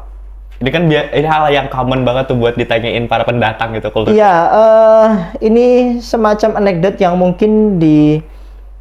Ini 0.59 0.71
kan 0.71 0.83
ini 0.87 1.27
hal 1.27 1.47
yang 1.51 1.67
common 1.67 2.03
banget 2.03 2.27
tuh 2.27 2.35
buat 2.35 2.55
ditanyain 2.55 3.07
para 3.07 3.23
pendatang 3.23 3.71
gitu 3.71 3.91
culture 3.91 4.11
Iya, 4.11 4.35
eh, 4.51 5.09
ini 5.43 5.67
semacam 5.99 6.59
anekdot 6.59 6.99
yang 6.99 7.15
mungkin 7.15 7.79
di 7.79 8.19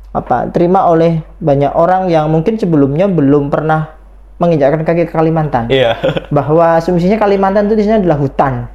apa 0.10 0.50
terima 0.50 0.86
oleh 0.86 1.22
banyak 1.38 1.74
orang 1.74 2.10
yang 2.10 2.30
mungkin 2.30 2.58
sebelumnya 2.58 3.06
belum 3.06 3.50
pernah 3.50 3.93
menginjakkan 4.42 4.82
kaki 4.82 5.10
ke 5.10 5.14
Kalimantan. 5.14 5.70
Iya. 5.70 5.98
Bahwa 6.36 6.80
asumsinya 6.82 7.18
Kalimantan 7.18 7.70
itu 7.70 7.76
di 7.78 7.84
sini 7.86 8.02
adalah 8.02 8.18
hutan. 8.22 8.70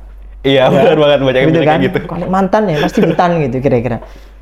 iya, 0.47 0.71
benar 0.71 0.95
banget 0.95 1.19
banyak 1.27 1.43
gitu 1.51 1.61
kan? 1.67 1.79
gitu. 1.83 2.01
Kalimantan 2.07 2.63
ya 2.71 2.77
pasti 2.79 3.01
hutan 3.03 3.31
gitu 3.43 3.59
kira-kira. 3.59 3.99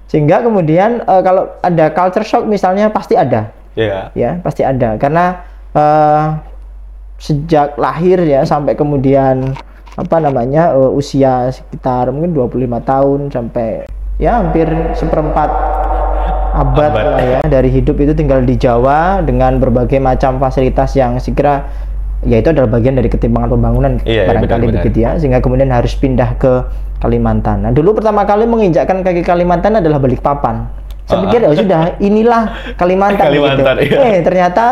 Sehingga 0.07 0.45
kemudian 0.45 1.03
eh, 1.03 1.23
kalau 1.25 1.57
ada 1.65 1.91
culture 1.91 2.27
shock 2.27 2.45
misalnya 2.45 2.93
pasti 2.93 3.17
ada. 3.17 3.51
Iya. 3.77 4.09
ya 4.17 4.41
pasti 4.41 4.65
ada 4.65 4.97
karena 4.97 5.45
eh, 5.77 6.25
sejak 7.21 7.77
lahir 7.77 8.25
ya 8.25 8.45
sampai 8.49 8.73
kemudian 8.73 9.53
apa 9.97 10.17
namanya 10.21 10.73
eh, 10.73 10.91
usia 10.97 11.53
sekitar 11.53 12.09
mungkin 12.09 12.33
25 12.33 12.57
tahun 12.85 13.21
sampai 13.33 13.69
ya 14.17 14.41
hampir 14.41 14.69
seperempat 14.97 15.49
abad, 16.57 16.91
Abad. 16.93 17.05
lah 17.13 17.23
ya 17.23 17.41
dari 17.45 17.69
hidup 17.69 17.97
itu 18.01 18.17
tinggal 18.17 18.41
di 18.41 18.57
Jawa 18.57 19.21
dengan 19.21 19.61
berbagai 19.61 20.01
macam 20.01 20.41
fasilitas 20.41 20.97
yang 20.97 21.21
segera 21.21 21.69
ya 22.25 22.41
itu 22.41 22.49
adalah 22.49 22.73
bagian 22.73 22.97
dari 22.97 23.13
ketimpangan 23.13 23.53
pembangunan 23.53 23.93
Iya, 24.03 24.25
iya, 24.25 24.29
barangkali 24.33 24.65
begitu 24.73 24.99
ya 25.05 25.21
sehingga 25.21 25.45
kemudian 25.45 25.69
harus 25.69 25.93
pindah 25.95 26.35
ke 26.41 26.65
Kalimantan. 26.97 27.69
Nah 27.69 27.73
dulu 27.77 28.01
pertama 28.01 28.25
kali 28.25 28.49
menginjakkan 28.49 29.05
kaki 29.05 29.21
Kalimantan 29.21 29.77
adalah 29.79 30.01
Balikpapan. 30.01 30.65
Saya 31.07 31.23
pikir 31.29 31.45
ya 31.45 31.53
sudah 31.55 31.81
inilah 32.03 32.75
Kalimantan, 32.75 33.31
Kalimantan, 33.31 33.75
gitu. 33.85 33.95
iya. 33.95 34.17
Eh 34.17 34.17
ternyata 34.25 34.65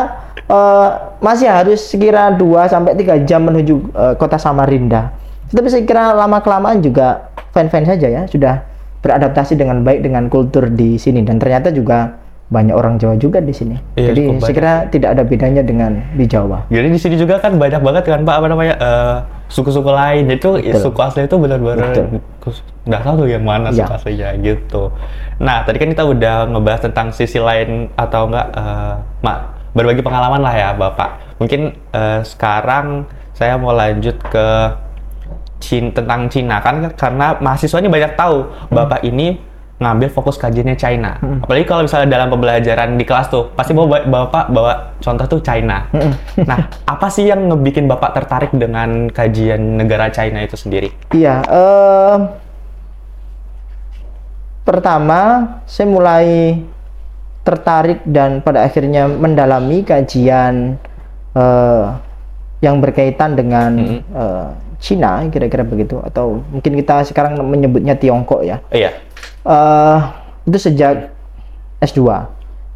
eh, 0.48 0.88
masih 1.20 1.46
harus 1.46 1.78
sekira 1.84 2.32
2 2.34 2.40
sampai 2.66 2.96
3 2.96 3.28
jam 3.28 3.44
menuju 3.44 3.74
eh, 3.92 4.14
kota 4.16 4.40
Samarinda. 4.40 5.14
Tapi 5.52 5.68
saya 5.70 5.84
kira 5.86 6.16
lama 6.16 6.40
kelamaan 6.42 6.80
juga 6.82 7.30
fan-fan 7.54 7.86
saja 7.86 8.08
ya 8.10 8.22
sudah 8.26 8.73
beradaptasi 9.04 9.60
dengan 9.60 9.84
baik 9.84 10.00
dengan 10.00 10.32
kultur 10.32 10.72
di 10.72 10.96
sini 10.96 11.20
dan 11.20 11.36
ternyata 11.36 11.68
juga 11.68 12.24
banyak 12.48 12.76
orang 12.76 13.00
Jawa 13.00 13.16
juga 13.16 13.40
di 13.40 13.52
sini. 13.56 13.76
Iya, 13.96 14.12
Jadi 14.12 14.22
saya 14.40 14.54
kira 14.54 14.72
tidak 14.92 15.08
ada 15.16 15.22
bedanya 15.24 15.60
dengan 15.64 16.00
di 16.12 16.24
Jawa. 16.28 16.68
Jadi 16.68 16.88
di 16.92 17.00
sini 17.00 17.16
juga 17.16 17.40
kan 17.40 17.56
banyak 17.56 17.80
banget 17.80 18.04
kan 18.04 18.20
Pak 18.20 18.36
apa 18.36 18.46
namanya 18.52 18.74
eh, 18.76 19.16
suku-suku 19.48 19.88
lain. 19.88 20.28
Itu 20.28 20.60
ya, 20.60 20.76
Betul. 20.76 20.92
suku 20.92 21.00
asli 21.00 21.20
itu 21.24 21.36
benar-benar 21.40 21.88
nggak 22.84 23.00
tahu 23.00 23.14
tuh 23.24 23.28
yang 23.32 23.44
mana 23.44 23.72
Iya. 23.72 23.88
suku 23.88 23.92
aslinya 23.96 24.28
gitu. 24.44 24.92
Nah 25.40 25.64
tadi 25.64 25.76
kan 25.80 25.88
kita 25.92 26.04
udah 26.04 26.36
ngebahas 26.52 26.80
tentang 26.84 27.16
sisi 27.16 27.40
lain 27.40 27.88
atau 27.96 28.28
enggak 28.28 28.46
eh, 28.52 28.94
mak 29.24 29.38
berbagi 29.72 30.04
pengalaman 30.04 30.40
lah 30.44 30.54
ya 30.54 30.68
Bapak. 30.76 31.40
Mungkin 31.40 31.72
eh, 31.96 32.20
sekarang 32.28 33.08
saya 33.34 33.56
mau 33.56 33.72
lanjut 33.74 34.14
ke 34.30 34.46
Cin 35.64 35.88
tentang 35.96 36.28
Cina 36.28 36.60
kan 36.60 36.92
karena 36.92 37.40
mahasiswanya 37.40 37.88
banyak 37.88 38.12
tahu 38.20 38.44
Bapak 38.68 39.00
ini 39.00 39.40
ngambil 39.74 40.08
fokus 40.12 40.38
kajiannya 40.38 40.76
China. 40.78 41.18
Apalagi 41.42 41.66
kalau 41.66 41.82
misalnya 41.82 42.14
dalam 42.14 42.30
pembelajaran 42.30 42.94
di 42.94 43.02
kelas 43.02 43.26
tuh 43.26 43.50
pasti 43.58 43.74
bawa 43.74 44.06
Bapak 44.06 44.44
bawa 44.54 44.72
contoh 45.02 45.26
tuh 45.26 45.40
China. 45.42 45.90
nah, 46.50 46.70
apa 46.86 47.06
sih 47.10 47.26
yang 47.26 47.50
ngebikin 47.50 47.90
Bapak 47.90 48.14
tertarik 48.14 48.52
dengan 48.54 49.10
kajian 49.10 49.82
negara 49.82 50.12
China 50.14 50.46
itu 50.46 50.54
sendiri? 50.54 50.94
Iya, 51.10 51.42
eh, 51.42 52.16
pertama 54.62 55.20
saya 55.66 55.86
mulai 55.90 56.26
tertarik 57.44 58.00
dan 58.06 58.40
pada 58.40 58.64
akhirnya 58.64 59.10
mendalami 59.10 59.82
kajian 59.82 60.78
eh, 61.34 61.84
yang 62.62 62.78
berkaitan 62.78 63.34
dengan 63.34 64.00
eh, 64.00 64.48
Cina, 64.84 65.24
kira-kira 65.32 65.64
begitu, 65.64 65.96
atau 66.04 66.44
mungkin 66.52 66.76
kita 66.76 67.08
sekarang 67.08 67.40
menyebutnya 67.40 67.96
Tiongkok 67.96 68.44
ya. 68.44 68.60
Iya. 68.68 68.92
Eh, 69.48 69.98
itu 70.44 70.58
sejak 70.60 71.08
S2. 71.80 72.04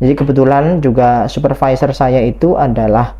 Jadi 0.00 0.12
kebetulan 0.16 0.80
juga 0.80 1.28
supervisor 1.28 1.92
saya 1.92 2.24
itu 2.24 2.56
adalah 2.56 3.12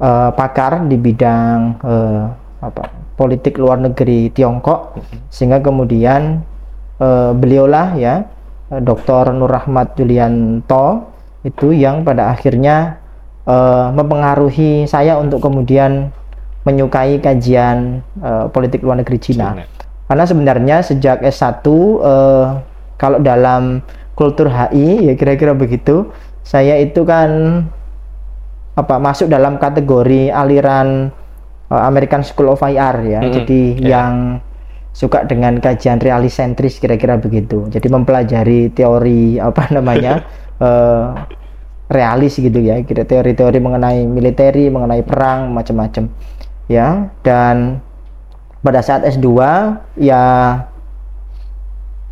eh, 0.00 0.30
pakar 0.32 0.88
di 0.88 0.96
bidang 0.96 1.76
eh, 1.84 2.24
apa 2.64 2.88
politik 3.20 3.60
luar 3.60 3.76
negeri 3.84 4.32
Tiongkok, 4.32 4.96
sehingga 5.28 5.60
kemudian 5.60 6.40
eh, 7.04 7.32
beliaulah 7.36 8.00
ya 8.00 8.24
Dr. 8.72 9.36
Nur 9.36 9.52
Rahmat 9.52 9.92
Julianto 10.00 11.12
itu 11.44 11.76
yang 11.76 12.00
pada 12.00 12.32
akhirnya 12.32 12.96
eh, 13.44 13.86
mempengaruhi 13.92 14.88
saya 14.88 15.20
untuk 15.20 15.44
kemudian 15.44 16.08
menyukai 16.62 17.18
kajian 17.18 18.02
eh, 18.22 18.46
politik 18.50 18.82
luar 18.82 19.02
negeri 19.02 19.18
Cina. 19.18 19.54
Cina. 19.54 19.64
Karena 20.06 20.24
sebenarnya 20.28 20.76
sejak 20.84 21.24
S1 21.24 21.64
eh, 21.64 22.46
kalau 23.00 23.18
dalam 23.18 23.82
kultur 24.14 24.46
HI 24.46 25.10
ya 25.10 25.14
kira-kira 25.18 25.56
begitu, 25.56 26.12
saya 26.44 26.78
itu 26.78 27.02
kan 27.02 27.62
apa 28.72 28.96
masuk 28.96 29.28
dalam 29.28 29.60
kategori 29.60 30.32
aliran 30.32 31.10
eh, 31.72 31.82
American 31.82 32.22
School 32.22 32.52
of 32.52 32.62
IR 32.62 32.96
ya. 33.04 33.20
Mm-mm, 33.20 33.34
Jadi 33.42 33.60
iya. 33.82 33.88
yang 33.98 34.14
suka 34.92 35.24
dengan 35.24 35.56
kajian 35.56 35.98
realisentris 35.98 36.76
kira-kira 36.76 37.16
begitu. 37.16 37.66
Jadi 37.72 37.88
mempelajari 37.88 38.68
teori 38.76 39.40
apa 39.40 39.72
namanya 39.72 40.20
eh, 40.64 41.06
realis 41.92 42.40
gitu 42.40 42.56
ya, 42.56 42.80
kira 42.84 43.04
teori-teori 43.04 43.58
mengenai 43.60 44.08
militeri, 44.08 44.72
mengenai 44.72 45.04
perang, 45.04 45.52
macam-macam. 45.52 46.08
Ya, 46.72 47.12
dan 47.20 47.84
pada 48.64 48.80
saat 48.80 49.04
S2 49.04 49.28
ya 50.00 50.22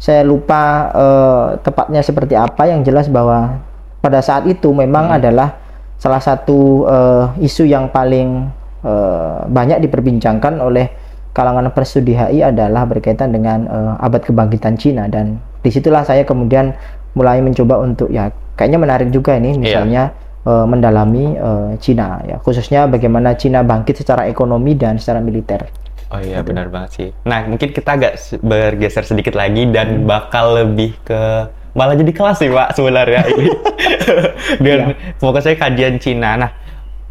saya 0.00 0.23
lupa 0.25 0.93
eh, 0.93 1.47
tepatnya 1.64 2.05
seperti 2.05 2.37
apa. 2.37 2.69
Yang 2.69 2.93
jelas 2.93 3.07
bahwa 3.09 3.61
pada 4.05 4.21
saat 4.21 4.45
itu 4.45 4.69
memang 4.73 5.12
adalah 5.12 5.57
salah 6.00 6.21
satu 6.21 6.85
eh, 6.88 7.45
isu 7.45 7.64
yang 7.69 7.88
paling 7.88 8.49
eh, 8.85 9.38
banyak 9.49 9.81
diperbincangkan 9.85 10.61
oleh 10.61 10.88
kalangan 11.31 11.71
persudi 11.71 12.17
HI 12.17 12.43
adalah 12.43 12.88
berkaitan 12.88 13.31
dengan 13.31 13.69
eh, 13.69 13.95
abad 14.05 14.25
kebangkitan 14.25 14.76
Cina. 14.81 15.05
Dan 15.07 15.37
di 15.61 15.69
situlah 15.69 16.02
saya 16.05 16.25
kemudian 16.25 16.73
mulai 17.12 17.45
mencoba 17.45 17.81
untuk 17.81 18.09
ya 18.09 18.33
kayaknya 18.57 18.81
menarik 18.81 19.09
juga 19.12 19.37
ini. 19.37 19.61
Misalnya 19.61 20.17
eh, 20.47 20.67
mendalami 20.69 21.37
eh, 21.37 21.71
Cina 21.81 22.21
ya 22.25 22.37
khususnya 22.41 22.87
bagaimana 22.87 23.37
Cina 23.37 23.61
bangkit 23.65 24.01
secara 24.01 24.27
ekonomi 24.27 24.77
dan 24.77 24.97
secara 25.01 25.21
militer. 25.21 25.69
Oh 26.11 26.19
iya 26.19 26.43
benar 26.43 26.67
banget 26.67 26.91
sih. 26.91 27.09
Nah 27.23 27.47
mungkin 27.47 27.71
kita 27.71 27.95
agak 27.95 28.13
se- 28.19 28.41
bergeser 28.43 29.07
sedikit 29.07 29.39
lagi 29.39 29.71
dan 29.71 30.03
bakal 30.11 30.59
lebih 30.59 30.99
ke 31.07 31.47
malah 31.71 31.95
jadi 31.95 32.11
kelas 32.11 32.43
sih 32.43 32.51
pak 32.51 32.75
sebenarnya 32.75 33.23
ini. 33.33 33.47
dan 34.67 34.99
fokusnya 35.23 35.55
kajian 35.55 36.03
Cina. 36.03 36.35
Nah 36.35 36.51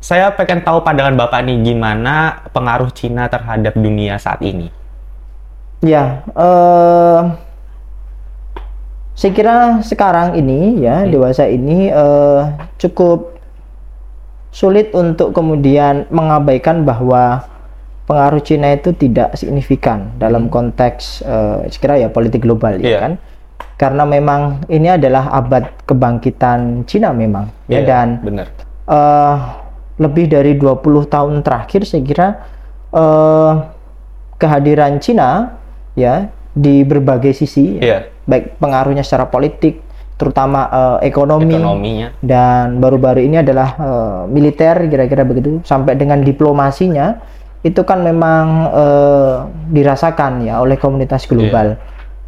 saya 0.03 0.31
pengen 0.35 0.63
tahu 0.63 0.83
pandangan 0.83 1.15
bapak 1.15 1.47
nih 1.47 1.59
gimana 1.63 2.43
pengaruh 2.51 2.91
Cina 2.91 3.31
terhadap 3.31 3.75
dunia 3.75 4.19
saat 4.19 4.43
ini. 4.43 4.67
Ya, 5.79 6.27
eh, 6.35 7.19
saya 9.19 9.31
kira 9.35 9.57
sekarang 9.83 10.39
ini 10.39 10.79
ya 10.79 11.03
dewasa 11.03 11.43
ini 11.43 11.91
eh, 11.91 12.41
cukup 12.79 13.35
sulit 14.49 14.95
untuk 14.95 15.35
kemudian 15.35 16.07
mengabaikan 16.09 16.81
bahwa 16.81 17.43
pengaruh 18.07 18.39
Cina 18.39 18.71
itu 18.71 18.89
tidak 18.89 19.35
signifikan 19.35 20.15
dalam 20.15 20.47
konteks 20.47 21.19
eh, 21.21 21.67
sekira 21.67 21.99
ya 21.99 22.07
politik 22.07 22.41
global 22.41 22.79
ya 22.79 22.87
Iya. 22.87 22.99
kan 23.03 23.13
karena 23.75 24.03
memang 24.03 24.41
ini 24.67 24.87
adalah 24.89 25.27
abad 25.31 25.67
kebangkitan 25.83 26.87
Cina 26.87 27.11
memang 27.11 27.51
ya 27.67 27.83
Iya, 27.83 27.85
dan 27.85 28.07
bener. 28.23 28.47
eh, 28.87 29.35
lebih 29.99 30.31
dari 30.31 30.55
20 30.55 30.79
tahun 31.05 31.43
terakhir 31.43 31.83
saya 31.83 32.01
kira 32.01 32.27
eh, 32.95 33.51
kehadiran 34.39 34.95
Cina 34.97 35.59
ya 35.93 36.31
di 36.59 36.83
berbagai 36.83 37.31
sisi 37.31 37.79
ya, 37.79 37.83
Iya, 37.83 37.99
baik 38.27 38.59
pengaruhnya 38.59 39.07
secara 39.07 39.31
politik 39.31 39.79
terutama 40.19 40.67
eh, 40.67 41.07
ekonomi, 41.07 41.55
ekonominya. 41.55 42.07
dan 42.19 42.83
baru-baru 42.83 43.23
ini 43.23 43.39
adalah 43.39 43.69
eh, 43.79 44.19
militer 44.27 44.91
kira-kira 44.91 45.23
begitu 45.23 45.63
sampai 45.63 45.95
dengan 45.95 46.19
diplomasinya 46.19 47.15
itu 47.63 47.79
kan 47.87 48.03
memang 48.03 48.45
eh, 48.75 49.35
dirasakan 49.71 50.43
ya 50.43 50.59
oleh 50.59 50.75
komunitas 50.75 51.23
global. 51.23 51.79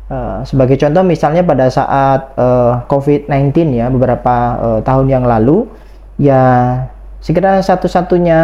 Eh, 0.08 0.38
sebagai 0.48 0.76
contoh 0.80 1.04
misalnya 1.04 1.44
pada 1.44 1.68
saat 1.68 2.32
eh, 2.36 2.74
COVID-19 2.88 3.52
ya 3.76 3.92
beberapa 3.92 4.36
eh, 4.60 4.80
tahun 4.88 5.08
yang 5.12 5.24
lalu 5.28 5.68
ya 6.16 6.44
sekira 7.20 7.60
satu-satunya 7.60 8.40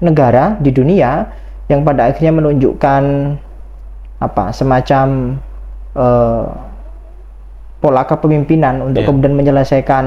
negara 0.00 0.56
di 0.60 0.68
dunia 0.72 1.28
yang 1.68 1.80
pada 1.84 2.08
akhirnya 2.12 2.32
menunjukkan 2.32 3.02
apa 4.22 4.54
semacam 4.54 5.36
eh, 5.92 6.44
pola 7.82 8.02
kepemimpinan 8.06 8.78
untuk 8.86 9.02
Iya. 9.02 9.08
kemudian 9.10 9.34
menyelesaikan 9.34 10.04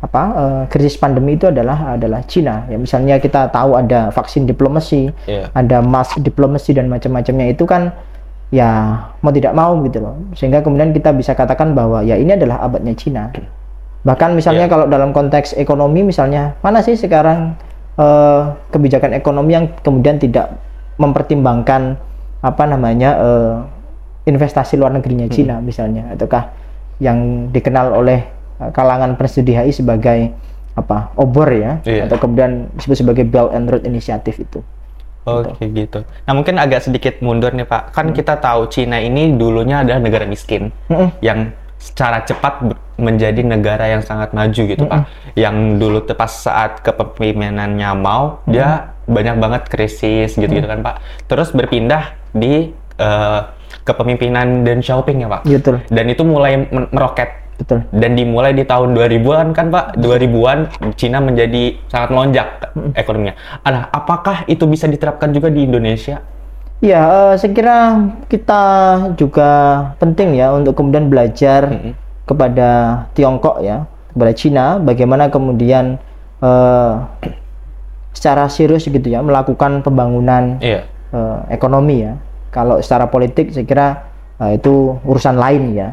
apa 0.00 0.22
eh, 0.32 0.62
krisis 0.72 0.96
pandemi 0.96 1.36
itu 1.36 1.44
adalah 1.46 1.92
adalah 1.94 2.24
Cina 2.24 2.64
ya 2.66 2.80
misalnya 2.80 3.20
kita 3.20 3.52
tahu 3.52 3.76
ada 3.76 4.08
vaksin 4.08 4.48
diplomasi 4.48 5.12
Iya. 5.28 5.52
ada 5.52 5.84
mask 5.84 6.24
diplomasi 6.24 6.72
dan 6.72 6.88
macam-macamnya 6.88 7.52
itu 7.52 7.68
kan 7.68 7.92
ya 8.50 8.96
mau 9.20 9.30
tidak 9.30 9.52
mau 9.54 9.76
gitu 9.84 10.00
loh 10.00 10.16
sehingga 10.34 10.64
kemudian 10.64 10.90
kita 10.90 11.12
bisa 11.12 11.36
katakan 11.36 11.76
bahwa 11.76 12.00
ya 12.02 12.16
ini 12.16 12.32
adalah 12.34 12.64
abadnya 12.64 12.96
Cina 12.96 13.28
bahkan 14.00 14.32
misalnya 14.32 14.64
Iya. 14.64 14.72
kalau 14.72 14.86
dalam 14.88 15.12
konteks 15.12 15.52
ekonomi 15.54 16.00
misalnya 16.02 16.56
mana 16.64 16.80
sih 16.80 16.96
sekarang 16.96 17.52
eh, 18.00 18.42
kebijakan 18.72 19.12
ekonomi 19.12 19.52
yang 19.52 19.68
kemudian 19.84 20.16
tidak 20.16 20.56
mempertimbangkan 20.96 22.00
apa 22.40 22.62
namanya 22.64 23.10
eh, 23.16 23.54
investasi 24.26 24.76
luar 24.76 24.92
negerinya 24.92 25.26
Hmm. 25.26 25.34
Cina 25.34 25.54
misalnya 25.58 26.12
ataukah 26.12 26.52
yang 26.98 27.48
dikenal 27.48 27.92
oleh 27.92 28.24
eh, 28.58 28.70
kalangan 28.70 29.16
penstudi 29.16 29.52
HI 29.52 29.72
sebagai 29.72 30.32
apa 30.70 31.10
obor 31.14 31.50
ya 31.50 31.82
Iya. 31.82 32.06
atau 32.06 32.16
kemudian 32.16 32.70
disebut 32.72 32.96
sebagai 32.98 33.24
Belt 33.24 33.50
and 33.50 33.66
Road 33.66 33.84
Initiative 33.84 34.38
itu 34.38 34.60
Oke 35.20 35.68
gitu. 35.68 36.00
Nah 36.24 36.32
mungkin 36.32 36.56
agak 36.56 36.80
sedikit 36.80 37.20
mundur 37.20 37.52
nih 37.52 37.68
Pak. 37.68 37.92
Kan 37.92 38.16
kita 38.16 38.40
tahu 38.40 38.72
Cina 38.72 38.96
ini 38.98 39.36
dulunya 39.36 39.84
adalah 39.84 40.00
negara 40.00 40.24
miskin 40.24 40.72
Mm-mm. 40.88 41.12
yang 41.20 41.52
secara 41.76 42.24
cepat 42.24 42.64
menjadi 42.96 43.44
negara 43.44 43.84
yang 43.84 44.00
sangat 44.00 44.32
maju 44.32 44.62
gitu 44.64 44.80
Pak. 44.80 45.04
Yang 45.36 45.56
dulu 45.76 45.98
tepat 46.02 46.30
saat 46.32 46.80
kepemimpinannya 46.80 47.90
Mao 47.94 48.40
dia 48.48 48.96
banyak 49.10 49.36
banget 49.42 49.62
krisis 49.66 50.38
gitu-gitu 50.38 50.66
kan 50.70 50.80
Pak. 50.80 51.26
Terus 51.26 51.50
berpindah 51.50 52.14
di 52.30 52.70
eh, 52.96 53.40
kepemimpinan 53.82 54.62
Deng 54.62 54.80
Xiaoping 54.80 55.26
ya 55.26 55.28
Pak. 55.28 55.42
betul 55.44 55.82
Dan 55.90 56.06
itu 56.08 56.22
mulai 56.22 56.64
meroket 56.70 57.40
betul 57.60 57.84
dan 57.92 58.16
dimulai 58.16 58.56
di 58.56 58.64
tahun 58.64 58.96
2000-an 58.96 59.52
kan 59.52 59.68
Pak, 59.68 60.00
2000-an 60.00 60.58
Cina 60.96 61.20
menjadi 61.20 61.76
sangat 61.92 62.08
melonjak 62.08 62.48
ekonominya. 62.96 63.36
Nah, 63.68 63.84
apakah 63.92 64.48
itu 64.48 64.64
bisa 64.64 64.88
diterapkan 64.88 65.28
juga 65.36 65.52
di 65.52 65.68
Indonesia? 65.68 66.24
Ya, 66.80 67.04
eh, 67.04 67.34
saya 67.36 67.52
kira 67.52 67.76
kita 68.32 68.62
juga 69.20 69.50
penting 70.00 70.40
ya 70.40 70.56
untuk 70.56 70.72
kemudian 70.80 71.12
belajar 71.12 71.68
Mm-mm. 71.68 71.92
kepada 72.24 73.04
Tiongkok 73.12 73.60
ya, 73.60 73.84
kepada 74.16 74.32
Cina, 74.32 74.66
bagaimana 74.80 75.28
kemudian 75.28 76.00
eh, 76.40 76.90
secara 78.10 78.50
serius 78.50 78.84
gitu 78.84 79.06
ya 79.06 79.22
melakukan 79.22 79.80
pembangunan 79.80 80.58
Iya. 80.58 80.86
eh, 81.10 81.38
ekonomi 81.50 82.02
ya. 82.04 82.14
Kalau 82.50 82.82
secara 82.82 83.06
politik 83.06 83.54
saya 83.54 83.62
kira 83.64 83.86
eh, 84.38 84.58
itu 84.58 84.98
urusan 85.04 85.38
lain 85.38 85.74
ya. 85.74 85.88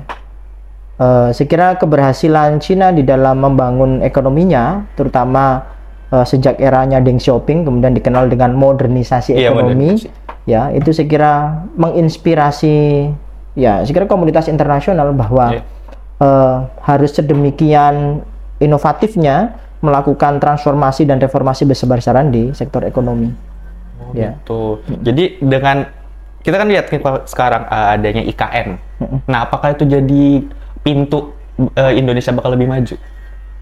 Eh, 0.97 1.29
saya 1.29 1.47
kira 1.47 1.67
keberhasilan 1.77 2.57
Cina 2.57 2.89
di 2.89 3.05
dalam 3.05 3.37
membangun 3.37 4.01
ekonominya, 4.01 4.81
terutama 4.97 5.61
eh, 6.09 6.25
sejak 6.25 6.57
eranya 6.57 6.97
Deng 6.97 7.21
Xiaoping, 7.21 7.67
kemudian 7.67 7.93
dikenal 7.93 8.25
dengan 8.27 8.57
modernisasi 8.57 9.37
Iya, 9.37 9.53
ekonomi, 9.53 9.93
modernisasi. 9.93 10.09
ya 10.49 10.71
itu 10.71 10.89
saya 10.89 11.05
kira 11.05 11.33
menginspirasi, 11.75 12.77
ya 13.53 13.83
saya 13.83 13.93
kira 13.93 14.07
komunitas 14.07 14.47
internasional 14.47 15.13
bahwa 15.13 15.53
Iya. 15.53 15.61
eh, 16.17 16.57
harus 16.81 17.13
sedemikian 17.13 18.25
inovatifnya 18.57 19.53
melakukan 19.79 20.41
transformasi 20.41 21.05
dan 21.05 21.21
reformasi 21.21 21.63
besar-besaran 21.65 22.33
di 22.33 22.49
sektor 22.53 22.81
ekonomi. 22.83 23.29
Oh, 23.97 24.13
Ya. 24.13 24.33
gitu. 24.37 24.81
Jadi 25.03 25.41
dengan 25.41 25.85
kita 26.41 26.55
kan 26.57 26.67
lihat 26.69 26.85
sekarang 27.27 27.67
uh, 27.67 27.93
adanya 27.97 28.23
IKN. 28.23 28.67
Nah, 29.27 29.45
apakah 29.45 29.75
itu 29.75 29.83
jadi 29.83 30.47
pintu 30.81 31.35
uh, 31.75 31.93
Indonesia 31.93 32.31
bakal 32.31 32.55
lebih 32.55 32.69
maju 32.71 32.95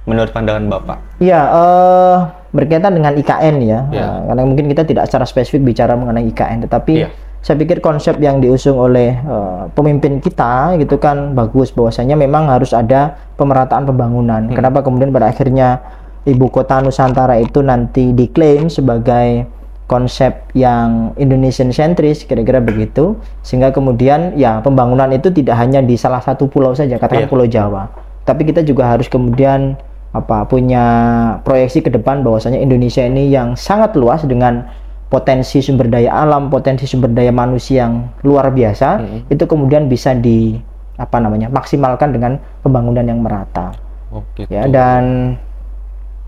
menurut 0.05 0.29
pandangan 0.31 0.69
Bapak? 0.69 0.97
Iya, 1.17 1.41
eh, 1.49 2.15
berkaitan 2.53 2.93
dengan 2.93 3.17
IKN 3.17 3.55
ya, 3.65 3.79
Iya. 3.89 4.05
Eh, 4.05 4.19
karena 4.29 4.43
mungkin 4.45 4.65
kita 4.69 4.83
tidak 4.85 5.09
secara 5.09 5.25
spesifik 5.25 5.65
bicara 5.65 5.97
mengenai 5.97 6.29
IKN, 6.29 6.69
tetapi 6.69 6.93
Iya. 7.03 7.09
saya 7.41 7.57
pikir 7.57 7.81
konsep 7.81 8.21
yang 8.21 8.37
diusung 8.37 8.77
oleh 8.77 9.17
eh, 9.17 9.61
pemimpin 9.73 10.21
kita 10.21 10.77
gitu 10.77 11.01
kan 11.01 11.33
bagus, 11.33 11.73
bahwasanya 11.73 12.13
memang 12.15 12.47
harus 12.53 12.71
ada 12.71 13.17
pemerataan 13.35 13.89
pembangunan. 13.89 14.45
Hmm. 14.45 14.53
Kenapa 14.53 14.85
kemudian 14.85 15.09
pada 15.09 15.33
akhirnya 15.33 15.81
ibu 16.25 16.49
kota 16.49 16.81
Nusantara 16.81 17.37
itu 17.37 17.61
nanti 17.61 18.11
diklaim 18.11 18.67
sebagai 18.67 19.45
konsep 19.85 20.49
yang 20.57 21.13
Indonesian 21.21 21.69
sentris 21.69 22.25
kira-kira 22.25 22.57
begitu 22.57 23.21
sehingga 23.45 23.69
kemudian 23.69 24.33
ya 24.33 24.57
pembangunan 24.65 25.13
itu 25.13 25.29
tidak 25.29 25.61
hanya 25.61 25.85
di 25.85 25.93
salah 25.93 26.19
satu 26.19 26.49
pulau 26.49 26.73
saja 26.73 26.97
katakan 26.97 27.29
Iya. 27.29 27.31
pulau 27.31 27.45
Jawa 27.45 27.93
tapi 28.25 28.49
kita 28.49 28.65
juga 28.65 28.89
harus 28.89 29.05
kemudian 29.05 29.77
apa 30.15 30.47
punya 30.49 30.83
proyeksi 31.45 31.85
ke 31.85 31.93
depan 31.93 32.25
bahwasanya 32.25 32.57
Indonesia 32.57 33.05
ini 33.05 33.29
yang 33.29 33.53
sangat 33.53 33.93
luas 33.93 34.25
dengan 34.25 34.65
potensi 35.05 35.61
sumber 35.61 35.85
daya 35.85 36.09
alam, 36.11 36.49
potensi 36.49 36.89
sumber 36.89 37.13
daya 37.13 37.29
manusia 37.29 37.85
yang 37.85 38.09
luar 38.25 38.49
biasa, 38.49 38.99
Mm-mm. 38.99 39.19
itu 39.29 39.43
kemudian 39.45 39.85
bisa 39.85 40.17
di 40.17 40.57
apa 40.97 41.19
namanya 41.21 41.51
maksimalkan 41.51 42.15
dengan 42.15 42.41
pembangunan 42.65 43.05
yang 43.05 43.21
merata. 43.21 43.75
Oh, 44.09 44.25
gitu. 44.33 44.49
Ya 44.49 44.65
dan 44.65 45.35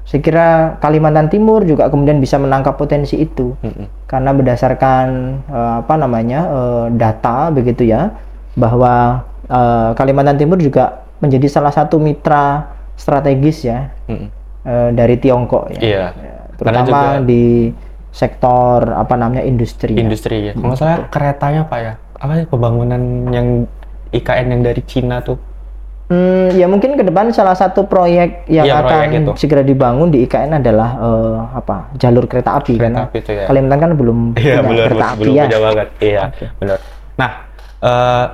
saya 0.07 0.23
kira 0.23 0.47
Kalimantan 0.79 1.27
Timur 1.27 1.61
juga 1.61 1.91
kemudian 1.91 2.17
bisa 2.17 2.39
menangkap 2.39 2.73
potensi 2.73 3.19
itu 3.19 3.59
Mm-mm. 3.59 4.07
karena 4.07 4.31
berdasarkan 4.31 5.05
eh, 5.45 5.73
apa 5.83 5.93
namanya 5.93 6.39
eh, 6.47 6.85
data 6.95 7.51
begitu 7.51 7.83
ya 7.83 8.15
bahwa 8.55 9.19
eh, 9.45 9.91
Kalimantan 9.93 10.39
Timur 10.39 10.55
juga 10.57 11.03
menjadi 11.19 11.51
salah 11.51 11.69
satu 11.69 11.99
mitra 11.99 12.71
strategis 12.95 13.67
ya 13.67 13.91
Mm-mm. 14.07 14.31
eh, 14.63 14.89
dari 14.91 15.19
Tiongkok 15.19 15.75
ya, 15.75 15.79
Iya. 15.79 16.05
Ya, 16.15 16.35
terutama 16.55 16.87
juga- 16.87 17.27
di 17.27 17.75
sektor 18.09 18.81
apa 18.89 19.13
namanya 19.13 19.43
industri. 19.43 19.93
ya. 19.93 20.01
Industri 20.01 20.49
ya. 20.49 20.51
Kalau 20.51 20.71
nggak 20.71 20.79
salah 20.79 20.97
keretanya 21.11 21.61
Pak 21.67 21.79
ya. 21.79 21.93
Apa 22.17 22.31
sih 22.33 22.47
pembangunan 22.47 22.97
yang 23.29 23.69
IKN 24.09 24.47
yang 24.49 24.61
dari 24.63 24.81
Cina 24.81 25.21
tuh? 25.21 25.37
Hmm, 26.07 26.55
ya 26.55 26.65
mungkin 26.65 26.95
ke 26.95 27.03
depan 27.03 27.35
salah 27.35 27.51
satu 27.51 27.83
proyek 27.83 28.47
yang 28.47 28.63
proyek 28.63 29.11
akan 29.11 29.11
itu. 29.11 29.31
segera 29.35 29.59
dibangun 29.59 30.07
di 30.07 30.23
IKN 30.23 30.55
adalah 30.55 30.89
eh, 30.95 31.37
apa 31.53 31.91
jalur 31.99 32.23
kereta 32.25 32.55
api 32.55 32.73
Kereta 32.73 32.83
karena 32.87 32.99
api 33.05 33.17
itu 33.19 33.31
ya. 33.33 33.43
Kalimantan 33.43 33.77
kan 33.77 33.91
belum 33.91 34.17
Iya, 34.33 34.55
punya 34.57 34.61
benar 34.63 34.87
kereta 34.87 34.95
belum, 34.95 35.03
api 35.03 35.19
belum 35.19 35.35
ya. 35.35 35.43
punya 35.43 35.59
banget. 35.59 35.87
Iya, 35.99 36.23
benar. 36.55 36.77
Nah, 37.13 37.31
eh, 37.83 38.25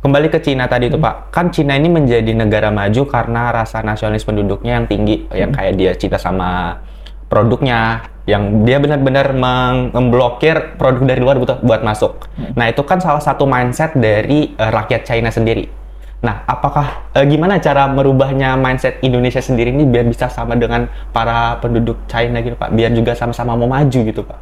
kembali 0.00 0.28
ke 0.28 0.38
Cina 0.38 0.64
tadi 0.66 0.84
Hmm. 0.84 0.92
tuh 0.92 1.00
Pak. 1.00 1.14
Kan 1.32 1.46
Cina 1.48 1.72
ini 1.72 1.88
menjadi 1.88 2.28
negara 2.30 2.68
maju 2.68 3.02
karena 3.06 3.42
rasa 3.50 3.80
nasionalis 3.80 4.20
penduduknya 4.22 4.76
yang 4.76 4.84
tinggi, 4.84 5.24
yang 5.32 5.48
Hmm. 5.48 5.56
kayak 5.56 5.72
dia 5.74 5.92
cinta 5.96 6.20
sama 6.20 6.76
produknya, 7.24 8.04
yang 8.24 8.62
dia 8.62 8.76
benar-benar 8.76 9.32
memblokir 9.32 10.76
produk 10.76 11.02
dari 11.06 11.20
luar 11.20 11.36
buat, 11.36 11.60
buat 11.60 11.80
masuk. 11.80 12.28
Hmm. 12.36 12.52
Nah, 12.52 12.68
itu 12.68 12.84
kan 12.84 13.00
salah 13.00 13.18
satu 13.18 13.44
mindset 13.44 13.96
dari 13.96 14.52
eh, 14.52 14.70
rakyat 14.70 15.08
China 15.08 15.32
sendiri. 15.32 15.83
Nah, 16.24 16.40
apakah 16.48 17.12
eh, 17.12 17.26
gimana 17.28 17.60
cara 17.60 17.84
merubahnya 17.84 18.56
mindset 18.56 18.96
Indonesia 19.04 19.44
sendiri 19.44 19.68
ini 19.68 19.84
biar 19.84 20.08
bisa 20.08 20.32
sama 20.32 20.56
dengan 20.56 20.88
para 21.12 21.60
penduduk 21.60 22.08
China 22.08 22.40
gitu 22.40 22.56
Pak, 22.56 22.72
biar 22.72 22.96
juga 22.96 23.12
sama-sama 23.12 23.52
mau 23.52 23.68
maju 23.68 23.98
gitu 24.00 24.24
Pak? 24.24 24.38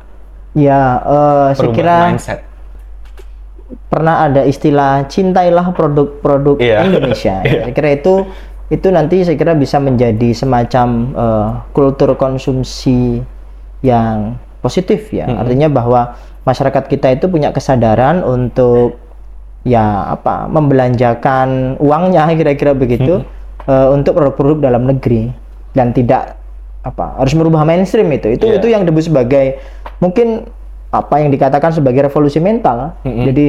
Ya, 0.54 1.02
eh, 1.02 1.48
saya 1.58 1.70
kira 1.74 1.96
mindset. 2.06 2.46
pernah 3.90 4.28
ada 4.28 4.44
istilah 4.46 5.08
cintailah 5.10 5.74
produk-produk 5.74 6.60
Iya. 6.62 6.86
Indonesia. 6.86 7.42
Iya. 7.46 7.66
Saya 7.66 7.74
kira 7.74 7.90
itu 7.98 8.14
itu 8.70 8.88
nanti 8.88 9.20
saya 9.26 9.36
kira 9.36 9.52
bisa 9.58 9.82
menjadi 9.82 10.30
semacam 10.32 10.88
eh, 11.12 11.48
kultur 11.74 12.14
konsumsi 12.14 13.18
yang 13.82 14.38
positif 14.62 15.10
ya. 15.10 15.26
Mm-mm. 15.26 15.42
Artinya 15.42 15.68
bahwa 15.68 16.14
masyarakat 16.46 16.84
kita 16.86 17.18
itu 17.18 17.26
punya 17.26 17.50
kesadaran 17.50 18.22
untuk 18.22 19.01
ya 19.62 20.14
apa 20.14 20.50
membelanjakan 20.50 21.78
uangnya 21.78 22.26
kira-kira 22.38 22.74
begitu 22.74 23.22
eh, 23.66 23.88
untuk 23.90 24.18
produk-produk 24.18 24.70
dalam 24.70 24.86
negeri 24.86 25.30
dan 25.72 25.94
tidak 25.94 26.36
apa 26.82 27.18
harus 27.18 27.32
merubah 27.38 27.62
mainstream 27.62 28.10
itu. 28.10 28.34
Itu 28.34 28.50
Iya. 28.50 28.58
itu 28.58 28.66
yang 28.74 28.82
disebut 28.82 29.06
sebagai 29.06 29.62
mungkin 30.02 30.50
apa 30.92 31.14
yang 31.22 31.30
dikatakan 31.30 31.72
sebagai 31.72 32.10
revolusi 32.10 32.42
mental. 32.42 32.98
Mm-mm. 33.06 33.24
Jadi 33.30 33.48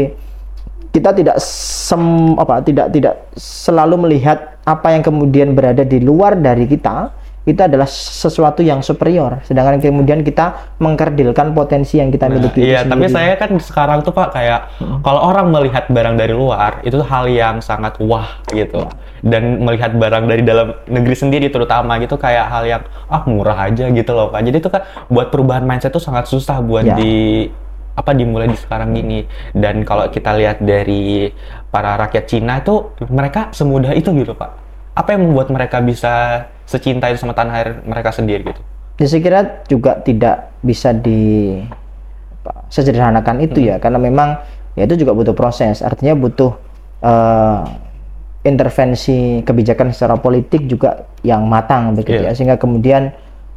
kita 0.94 1.10
tidak 1.18 1.42
sem 1.42 2.38
apa 2.38 2.62
tidak 2.62 2.94
tidak 2.94 3.26
selalu 3.34 4.06
melihat 4.08 4.62
apa 4.64 4.94
yang 4.94 5.02
kemudian 5.02 5.58
berada 5.58 5.82
di 5.82 5.98
luar 5.98 6.38
dari 6.38 6.70
kita 6.70 7.10
itu 7.44 7.60
adalah 7.60 7.84
sesuatu 7.86 8.64
yang 8.64 8.80
superior 8.80 9.44
sedangkan 9.44 9.78
kemudian 9.78 10.24
kita 10.24 10.76
mengkerdilkan 10.80 11.52
potensi 11.52 12.00
yang 12.00 12.08
kita 12.08 12.32
Nah, 12.32 12.40
miliki 12.40 12.56
itu 12.56 12.72
iya, 12.72 12.82
tapi 12.82 13.06
sendiri. 13.06 13.16
saya 13.20 13.34
kan 13.36 13.52
sekarang 13.60 14.00
tuh 14.00 14.12
Pak 14.12 14.30
kayak 14.32 14.60
kalau 15.04 15.20
orang 15.22 15.52
melihat 15.52 15.86
barang 15.88 16.16
dari 16.16 16.32
luar 16.32 16.80
itu 16.82 16.96
hal 17.04 17.28
yang 17.28 17.60
sangat 17.60 18.00
wah 18.00 18.40
gitu. 18.48 18.88
Dan 19.20 19.60
melihat 19.60 19.92
barang 19.92 20.24
dari 20.24 20.44
dalam 20.44 20.72
negeri 20.88 21.16
sendiri 21.16 21.48
terutama 21.48 22.00
gitu 22.00 22.16
kayak 22.16 22.48
hal 22.48 22.64
yang 22.64 22.82
ah 23.08 23.24
murah 23.24 23.68
aja 23.68 23.88
gitu 23.88 24.12
loh 24.12 24.32
Pak. 24.32 24.40
Jadi 24.40 24.58
itu 24.60 24.68
kan 24.68 24.84
buat 25.08 25.28
perubahan 25.28 25.64
mindset 25.64 25.92
tuh 25.92 26.00
sangat 26.00 26.28
susah 26.28 26.60
buat 26.60 26.84
Ya. 26.84 26.96
di 26.96 27.48
apa 27.94 28.12
dimulai 28.12 28.48
di 28.48 28.56
sekarang 28.56 28.96
ini. 28.96 29.28
Dan 29.52 29.84
kalau 29.84 30.08
kita 30.08 30.32
lihat 30.34 30.60
dari 30.60 31.28
para 31.68 32.00
rakyat 32.00 32.24
Cina 32.24 32.60
itu 32.60 32.88
mereka 33.08 33.52
semudah 33.52 33.92
itu 33.92 34.16
gitu 34.16 34.32
Pak. 34.32 34.63
Apa 34.94 35.18
yang 35.18 35.26
membuat 35.26 35.50
mereka 35.50 35.82
bisa 35.82 36.46
secinta 36.64 37.10
itu 37.10 37.18
sama 37.18 37.34
tanah 37.34 37.54
air 37.58 37.70
mereka 37.84 38.14
sendiri 38.14 38.46
gitu? 38.46 38.62
Ya, 39.02 39.08
saya 39.10 39.22
kira 39.26 39.40
juga 39.66 39.98
tidak 40.06 40.54
bisa 40.62 40.94
di 40.94 41.58
apa, 42.40 42.70
sederhanakan 42.70 43.42
itu 43.42 43.66
ya 43.66 43.82
karena 43.82 43.98
memang 43.98 44.38
ya 44.78 44.86
itu 44.86 45.02
juga 45.02 45.18
butuh 45.18 45.34
proses 45.34 45.82
artinya 45.82 46.14
butuh 46.14 46.54
eh, 47.02 47.60
intervensi 48.44 49.42
kebijakan 49.42 49.96
secara 49.96 50.20
politik 50.20 50.68
juga 50.68 51.10
yang 51.24 51.48
matang 51.48 51.96
begitu 51.96 52.22
Iya. 52.22 52.30
ya 52.30 52.38
sehingga 52.38 52.58
kemudian 52.62 53.10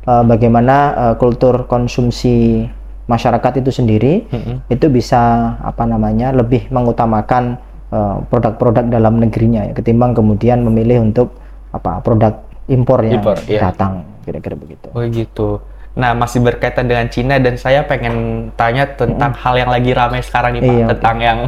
eh, 0.09 0.25
bagaimana 0.25 0.77
eh, 0.97 1.15
kultur 1.21 1.69
konsumsi 1.69 2.65
masyarakat 3.07 3.61
itu 3.63 3.71
sendiri 3.71 4.27
Mm-mm. 4.33 4.67
itu 4.67 4.87
bisa 4.89 5.55
apa 5.63 5.85
namanya 5.87 6.33
lebih 6.35 6.67
mengutamakan 6.73 7.61
eh, 7.89 8.17
produk-produk 8.27 8.85
dalam 8.87 9.19
negerinya 9.19 9.67
ya 9.67 9.73
ketimbang 9.73 10.13
kemudian 10.13 10.63
memilih 10.63 11.03
untuk 11.03 11.35
apa 11.71 12.01
produk 12.01 12.33
impor 12.67 13.05
yang 13.07 13.21
Impor, 13.21 13.37
iya. 13.47 13.71
datang 13.71 14.03
kira-kira 14.27 14.59
begitu. 14.59 14.91
Oh 14.91 15.03
gitu. 15.03 15.49
Nah, 15.97 16.13
masih 16.13 16.45
berkaitan 16.45 16.85
dengan 16.85 17.09
Cina 17.09 17.41
dan 17.41 17.57
saya 17.57 17.81
pengen 17.81 18.49
tanya 18.53 18.85
tentang 18.85 19.33
hal 19.33 19.57
yang 19.57 19.71
lagi 19.71 19.97
ramai 19.97 20.21
sekarang 20.21 20.59
nih 20.59 20.61
Pak, 20.61 20.75
Iya, 20.75 20.87
tentang 20.93 21.17
yang 21.23 21.39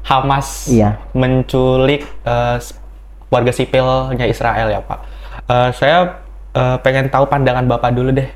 Hamas 0.00 0.70
Iya. 0.70 0.96
menculik 1.12 2.08
s- 2.56 2.72
warga 3.28 3.52
sipilnya 3.52 4.24
Israel 4.24 4.72
ya 4.72 4.80
Pak. 4.80 4.98
Eh, 5.44 5.70
saya 5.76 6.24
eh, 6.54 6.76
pengen 6.80 7.12
tahu 7.12 7.28
pandangan 7.28 7.68
Bapak 7.68 7.92
dulu 7.92 8.16
deh 8.16 8.28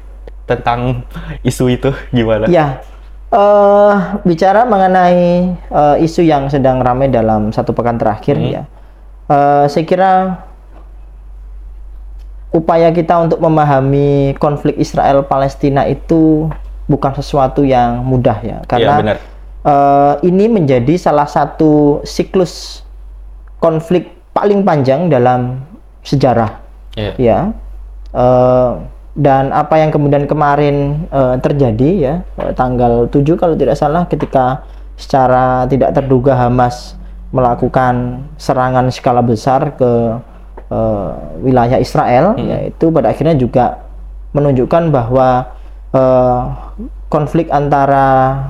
tentang 0.44 1.08
isu 1.48 1.72
itu 1.72 1.88
gimana? 2.12 2.44
Ya, 2.50 2.84
eh 3.32 3.94
bicara 4.22 4.62
mengenai 4.62 5.22
eh, 5.56 5.96
isu 6.04 6.20
yang 6.20 6.46
sedang 6.46 6.78
ramai 6.78 7.08
dalam 7.08 7.48
satu 7.48 7.72
pekan 7.72 7.96
terakhir 7.96 8.36
Hmm. 8.36 8.50
ya, 8.50 8.62
eh, 9.26 9.64
saya 9.66 9.84
kira 9.84 10.12
upaya 12.52 12.92
kita 12.92 13.16
untuk 13.18 13.40
memahami 13.40 14.36
konflik 14.36 14.76
Israel 14.76 15.24
Palestina 15.24 15.88
itu 15.88 16.52
bukan 16.84 17.16
sesuatu 17.16 17.64
yang 17.64 18.04
mudah 18.04 18.36
ya, 18.44 18.60
Iya, 18.60 18.68
karena 18.68 18.94
benar. 19.00 19.16
eh, 19.64 20.14
ini 20.28 20.52
menjadi 20.52 20.94
salah 21.00 21.24
satu 21.24 22.04
siklus 22.04 22.84
konflik 23.56 24.12
paling 24.32 24.60
panjang 24.60 25.08
dalam 25.08 25.64
sejarah 26.02 26.60
Iya. 26.92 27.12
ya 27.16 27.38
Eh, 28.12 28.72
dan 29.12 29.52
apa 29.52 29.76
yang 29.76 29.92
kemudian 29.92 30.24
kemarin 30.24 31.04
eh, 31.12 31.36
terjadi 31.44 31.90
ya 32.00 32.14
eh, 32.40 32.52
tanggal 32.56 33.08
7 33.12 33.36
kalau 33.36 33.52
tidak 33.52 33.76
salah 33.76 34.08
ketika 34.08 34.64
secara 34.96 35.68
tidak 35.68 35.92
terduga 35.92 36.32
Hamas 36.36 36.96
melakukan 37.32 38.24
serangan 38.40 38.88
skala 38.88 39.20
besar 39.20 39.76
ke 39.76 39.92
eh, 40.72 41.10
wilayah 41.44 41.76
Israel 41.76 42.40
yaitu 42.40 42.88
pada 42.88 43.12
akhirnya 43.12 43.36
juga 43.36 43.84
menunjukkan 44.32 44.88
bahwa 44.88 45.28
eh, 45.92 46.40
konflik 47.12 47.52
antara 47.52 48.40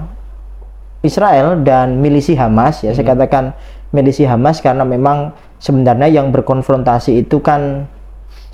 Israel 1.03 1.59
dan 1.67 1.99
milisi 1.99 2.39
Hamas 2.39 2.87
ya 2.87 2.95
saya 2.95 3.19
katakan 3.19 3.51
milisi 3.91 4.23
Hamas 4.23 4.63
karena 4.63 4.87
memang 4.87 5.35
sebenarnya 5.59 6.07
yang 6.07 6.31
berkonfrontasi 6.31 7.27
itu 7.27 7.43
kan 7.43 7.91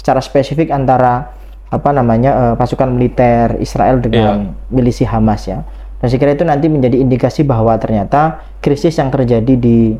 secara 0.00 0.24
spesifik 0.24 0.72
antara 0.72 1.37
apa 1.68 1.90
namanya 1.92 2.30
eh, 2.32 2.54
pasukan 2.56 2.88
militer 2.88 3.60
Israel 3.60 4.00
dengan 4.00 4.56
milisi 4.72 5.04
Hamas 5.04 5.48
ya 5.48 5.64
dan 5.98 6.06
saya 6.08 6.20
kira 6.20 6.32
itu 6.32 6.44
nanti 6.46 6.66
menjadi 6.70 6.96
indikasi 7.00 7.44
bahwa 7.44 7.76
ternyata 7.76 8.40
krisis 8.64 8.96
yang 8.96 9.12
terjadi 9.12 9.54
di 9.58 9.96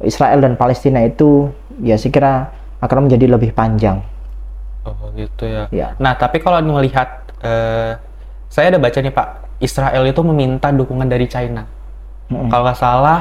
Israel 0.00 0.40
dan 0.40 0.56
Palestina 0.56 1.04
itu 1.04 1.52
ya 1.84 2.00
saya 2.00 2.12
kira 2.12 2.32
akan 2.80 3.08
menjadi 3.08 3.36
lebih 3.36 3.52
panjang 3.52 4.00
Oh 4.84 5.12
gitu 5.12 5.44
ya. 5.44 5.68
ya 5.68 5.92
Nah, 6.00 6.16
tapi 6.16 6.40
kalau 6.40 6.60
melihat 6.64 7.28
eh, 7.44 8.00
saya 8.48 8.72
ada 8.72 8.80
baca 8.80 8.98
nih 8.98 9.12
Pak, 9.12 9.28
Israel 9.60 10.02
itu 10.08 10.20
meminta 10.24 10.72
dukungan 10.72 11.08
dari 11.08 11.28
China. 11.28 11.68
Mm-mm. 12.32 12.48
Kalau 12.48 12.62
nggak 12.64 12.80
salah 12.80 13.20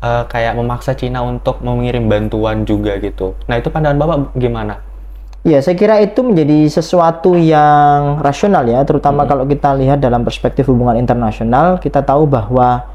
eh, 0.00 0.24
kayak 0.24 0.56
memaksa 0.56 0.96
Cina 0.96 1.20
untuk 1.20 1.60
mengirim 1.60 2.08
bantuan 2.08 2.64
juga 2.64 2.96
gitu. 2.98 3.36
Nah, 3.44 3.60
itu 3.60 3.68
pandangan 3.68 3.98
Bapak 4.00 4.16
gimana? 4.40 4.80
Ya, 5.44 5.60
saya 5.60 5.76
kira 5.76 6.00
itu 6.00 6.24
menjadi 6.24 6.72
sesuatu 6.72 7.36
yang 7.36 8.16
rasional 8.24 8.64
ya, 8.64 8.80
terutama 8.80 9.28
kalau 9.28 9.44
kita 9.44 9.76
lihat 9.76 10.00
dalam 10.00 10.24
perspektif 10.24 10.64
hubungan 10.72 10.96
internasional, 10.96 11.76
kita 11.76 12.00
tahu 12.00 12.24
bahwa 12.24 12.88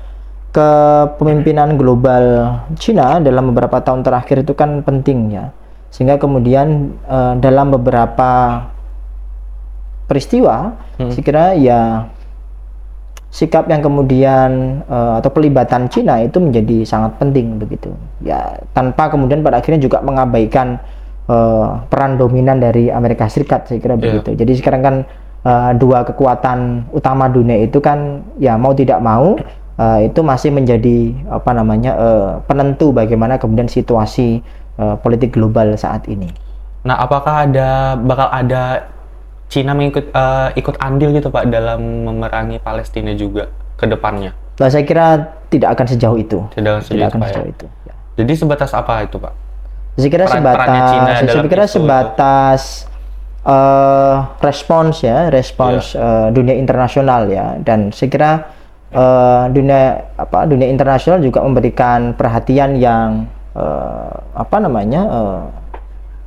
kepemimpinan 0.49 1.77
global 1.77 2.57
Cina 2.73 3.21
dalam 3.21 3.53
beberapa 3.53 3.77
tahun 3.85 4.01
terakhir 4.01 4.41
itu 4.41 4.57
kan 4.57 4.81
penting 4.81 5.29
ya. 5.29 5.53
Sehingga 5.93 6.17
kemudian 6.17 6.97
eh, 7.05 7.33
dalam 7.37 7.69
beberapa 7.69 8.65
peristiwa, 10.09 10.73
Hmm. 10.97 11.13
saya 11.13 11.21
kira 11.21 11.45
ya 11.53 12.09
sikap 13.29 13.69
yang 13.69 13.85
kemudian 13.85 14.81
eh, 14.89 15.13
atau 15.21 15.29
pelibatan 15.29 15.85
Cina 15.85 16.17
itu 16.17 16.41
menjadi 16.41 16.81
sangat 16.81 17.13
penting 17.21 17.61
begitu. 17.61 17.93
Ya, 18.25 18.57
tanpa 18.73 19.13
kemudian 19.13 19.45
pada 19.45 19.61
akhirnya 19.61 19.85
juga 19.85 20.01
mengabaikan 20.01 20.81
eh, 21.29 21.67
peran 21.87 22.17
dominan 22.17 22.57
dari 22.57 22.89
Amerika 22.89 23.29
Serikat 23.29 23.69
saya 23.69 23.77
kira 23.77 23.93
Iya. 23.95 24.01
begitu. 24.17 24.33
Jadi 24.35 24.53
sekarang 24.57 24.81
kan 24.81 24.95
eh, 25.45 25.71
dua 25.77 26.03
kekuatan 26.03 26.89
utama 26.91 27.29
dunia 27.29 27.61
itu 27.61 27.77
kan 27.77 28.25
ya 28.37 28.57
mau 28.57 28.73
tidak 28.73 28.99
mau 28.99 29.37
eh, 29.77 30.09
itu 30.09 30.19
masih 30.19 30.49
menjadi 30.49 31.13
apa 31.29 31.53
namanya 31.53 31.91
eh, 31.95 32.29
penentu 32.43 32.91
bagaimana 32.91 33.37
kemudian 33.37 33.69
situasi 33.69 34.41
eh, 34.75 34.95
politik 34.99 35.31
global 35.31 35.77
saat 35.77 36.09
ini. 36.09 36.27
Nah, 36.79 36.95
apakah 36.97 37.45
ada 37.45 37.93
bakal 37.95 38.27
ada 38.27 38.87
Cina 39.47 39.73
mengikut 39.73 40.09
eh, 40.09 40.47
ikut 40.55 40.77
andil 40.77 41.09
gitu 41.11 41.27
Pak 41.27 41.49
dalam 41.49 42.05
memerangi 42.05 42.57
Palestina 42.57 43.11
juga 43.13 43.49
ke 43.75 43.85
depannya? 43.85 44.31
Nah, 44.59 44.67
saya 44.67 44.83
kira 44.83 45.19
tidak 45.47 45.73
akan 45.73 45.85
sejauh 45.87 46.19
itu. 46.19 46.39
Tidak 46.51 46.83
Tidak 46.83 46.83
sejauh 46.83 47.07
akan 47.07 47.19
Pak, 47.19 47.27
ya? 47.27 47.31
sejauh 47.33 47.49
itu. 47.49 47.65
Ya. 47.83 47.93
Jadi 48.19 48.33
sebatas 48.35 48.71
apa 48.71 49.01
itu 49.01 49.15
Pak? 49.17 49.33
Saya 49.95 50.09
kira 50.09 50.25
Peran- 50.25 50.35
sebatas, 50.37 50.77
saya 51.25 51.47
kira 51.47 51.65
itu. 51.65 51.73
sebatas 51.75 52.61
eh, 53.41 54.15
respons 54.39 54.95
ya, 55.01 55.27
respons 55.29 55.95
Iya. 55.95 56.03
eh, 56.03 56.27
dunia 56.31 56.55
internasional 56.55 57.21
ya, 57.27 57.57
dan 57.59 57.89
saya 57.89 58.09
kira 58.09 58.31
eh, 58.89 59.43
dunia 59.49 59.81
apa 60.15 60.45
dunia 60.45 60.67
internasional 60.67 61.19
juga 61.19 61.41
memberikan 61.41 62.13
perhatian 62.13 62.77
yang 62.77 63.25
eh, 63.55 64.13
apa 64.35 64.57
namanya 64.59 65.01
eh, 65.03 65.41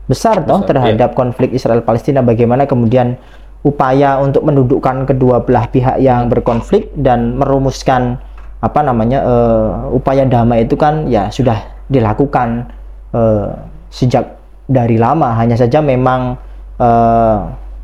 besar 0.05 0.43
toh 0.43 0.61
Besar, 0.61 0.69
terhadap 0.77 1.15
konflik 1.15 1.55
Israel 1.55 1.81
Palestina. 1.81 2.21
Bagaimana 2.21 2.67
kemudian 2.67 3.17
upaya 3.63 4.19
untuk 4.19 4.43
mendudukkan 4.43 5.07
kedua 5.07 5.41
belah 5.41 5.71
pihak 5.71 5.97
yang 5.97 6.27
berkonflik 6.27 6.91
dan 6.99 7.39
merumuskan 7.39 8.19
apa 8.61 8.81
namanya 8.83 9.23
eh, 9.23 9.69
upaya 9.95 10.27
damai 10.27 10.67
itu 10.67 10.77
kan 10.77 11.07
ya 11.07 11.31
sudah 11.31 11.57
dilakukan 11.89 12.69
eh, 13.13 13.49
sejak 13.93 14.41
dari 14.67 14.97
lama 14.97 15.37
hanya 15.37 15.55
saja 15.55 15.85
memang 15.85 16.37
eh, 16.81 17.39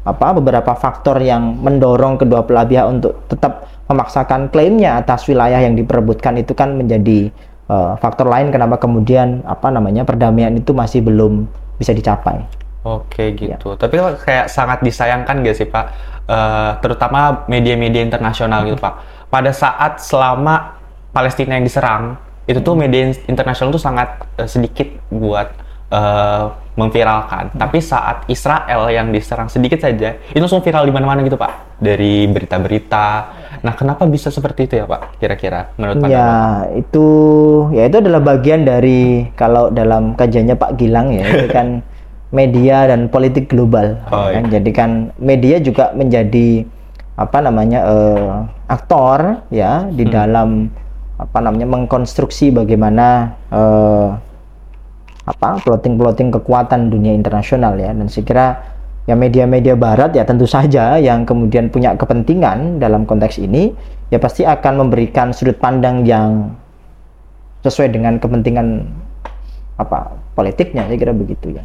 apa 0.08 0.28
beberapa 0.40 0.72
faktor 0.72 1.20
yang 1.20 1.60
mendorong 1.60 2.16
kedua 2.16 2.44
belah 2.48 2.64
pihak 2.64 2.86
untuk 2.88 3.12
tetap 3.28 3.68
memaksakan 3.88 4.48
klaimnya 4.48 4.96
atas 5.00 5.28
wilayah 5.28 5.60
yang 5.60 5.76
diperebutkan 5.76 6.40
itu 6.40 6.56
kan 6.56 6.74
menjadi 6.76 7.28
eh, 7.68 7.92
faktor 8.00 8.26
lain 8.26 8.48
kenapa 8.48 8.80
kemudian 8.80 9.44
apa 9.44 9.68
namanya 9.68 10.08
perdamaian 10.08 10.56
itu 10.56 10.72
masih 10.72 11.04
belum 11.04 11.44
bisa 11.76 11.92
dicapai. 11.92 12.42
Oke 12.88 13.36
gitu. 13.36 13.76
Tapi 13.76 14.00
kayak 14.24 14.48
sangat 14.48 14.80
disayangkan 14.80 15.44
gak 15.44 15.56
sih 15.60 15.68
Pak, 15.68 15.86
Eh, 16.28 16.72
terutama 16.84 17.48
media-media 17.48 18.04
internasional 18.04 18.68
gitu 18.68 18.76
Pak. 18.76 19.24
Pada 19.32 19.48
saat 19.48 19.96
selama 19.96 20.76
Palestina 21.08 21.56
yang 21.56 21.64
diserang, 21.64 22.20
itu 22.48 22.64
tuh 22.64 22.72
media 22.72 23.12
internasional 23.28 23.68
tuh 23.68 23.82
sangat 23.82 24.24
eh, 24.40 24.48
sedikit 24.48 24.88
buat 25.12 25.52
eh, 25.92 26.44
memviralkan. 26.78 27.52
Tapi 27.58 27.78
saat 27.84 28.24
Israel 28.30 28.88
yang 28.88 29.12
diserang 29.12 29.52
sedikit 29.52 29.82
saja, 29.84 30.16
itu 30.30 30.40
langsung 30.40 30.64
viral 30.64 30.88
di 30.88 30.94
mana-mana 30.94 31.20
gitu 31.26 31.36
Pak. 31.36 31.82
Dari 31.82 32.24
berita-berita. 32.30 33.06
Nah 33.60 33.74
kenapa 33.74 34.06
bisa 34.06 34.30
seperti 34.30 34.70
itu 34.70 34.74
ya 34.80 34.86
Pak? 34.86 35.20
Kira-kira 35.20 35.74
menurut 35.76 36.00
Pak? 36.00 36.08
Ya 36.08 36.30
itu 36.72 37.06
ya 37.74 37.90
itu 37.90 37.96
adalah 38.00 38.22
bagian 38.22 38.64
dari 38.64 39.28
kalau 39.34 39.68
dalam 39.68 40.14
kajiannya 40.14 40.56
Pak 40.56 40.72
Gilang 40.78 41.12
ya 41.12 41.26
itu 41.26 41.46
kan 41.52 41.82
media 42.38 42.86
dan 42.88 43.10
politik 43.10 43.50
global. 43.50 43.98
Oh, 44.08 44.30
kan? 44.30 44.46
Jadi 44.48 44.70
kan 44.70 44.90
media 45.18 45.58
juga 45.58 45.92
menjadi 45.92 46.62
apa 47.18 47.38
namanya 47.42 47.80
eh, 47.82 48.30
aktor 48.70 49.42
ya 49.50 49.90
di 49.90 50.06
dalam 50.06 50.70
apa 51.18 51.38
namanya 51.42 51.66
mengkonstruksi 51.66 52.54
bagaimana 52.54 53.34
eh, 53.50 54.08
apa 55.28 55.60
plotting-plotting 55.60 56.32
kekuatan 56.32 56.88
dunia 56.88 57.12
internasional 57.12 57.76
ya 57.76 57.92
dan 57.92 58.06
saya 58.08 58.24
kira 58.24 58.46
ya 59.04 59.18
media-media 59.18 59.76
barat 59.76 60.16
ya 60.16 60.24
tentu 60.24 60.48
saja 60.48 60.96
yang 60.96 61.28
kemudian 61.28 61.68
punya 61.68 61.92
kepentingan 61.98 62.80
dalam 62.80 63.04
konteks 63.04 63.36
ini 63.42 63.74
ya 64.08 64.16
pasti 64.16 64.48
akan 64.48 64.88
memberikan 64.88 65.34
sudut 65.36 65.58
pandang 65.60 66.06
yang 66.08 66.54
sesuai 67.60 67.92
dengan 67.92 68.16
kepentingan 68.16 68.88
apa 69.76 70.16
politiknya 70.32 70.86
saya 70.86 70.96
kira 70.96 71.12
begitu 71.12 71.56
ya. 71.56 71.64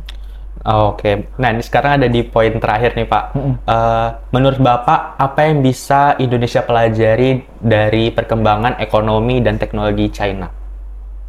Oh, 0.64 0.96
Oke, 0.96 1.28
nah 1.36 1.52
ini 1.52 1.60
sekarang 1.60 2.00
ada 2.00 2.08
di 2.08 2.24
poin 2.24 2.56
terakhir 2.56 2.96
nih 2.96 3.04
Pak. 3.04 3.24
Eh, 3.68 4.08
menurut 4.32 4.64
Bapak, 4.64 5.20
apa 5.20 5.40
yang 5.44 5.60
bisa 5.60 6.16
Indonesia 6.24 6.64
pelajari 6.64 7.44
dari 7.60 8.16
perkembangan 8.16 8.80
ekonomi 8.80 9.44
dan 9.44 9.60
teknologi 9.60 10.08
China? 10.08 10.48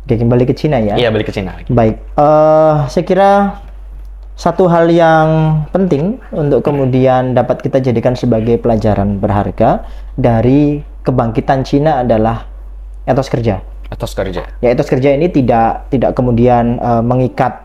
Oke, 0.07 0.14
kembali 0.23 0.44
ke 0.47 0.55
Cina 0.55 0.79
ya. 0.79 0.94
Iya, 0.94 1.11
balik 1.11 1.33
ke 1.33 1.35
Cina 1.35 1.59
lagi. 1.59 1.66
Baik, 1.73 1.99
eh 1.99 2.77
saya 2.87 3.05
kira 3.09 3.31
satu 4.38 4.70
hal 4.70 4.87
yang 4.90 5.62
penting 5.75 6.23
untuk 6.31 6.62
kemudian 6.62 7.35
dapat 7.35 7.59
kita 7.59 7.83
jadikan 7.83 8.14
sebagai 8.14 8.59
pelajaran 8.62 9.18
berharga 9.18 9.83
dari 10.14 10.79
kebangkitan 11.03 11.66
Cina 11.66 12.07
adalah 12.07 12.47
etos 13.03 13.27
kerja. 13.27 13.66
Etos 13.90 14.14
kerja. 14.14 14.47
Ya 14.62 14.68
etos 14.70 14.87
kerja 14.87 15.11
ini 15.11 15.27
tidak 15.27 15.90
tidak 15.90 16.14
kemudian 16.14 16.79
eh, 16.79 17.03
mengikat 17.03 17.63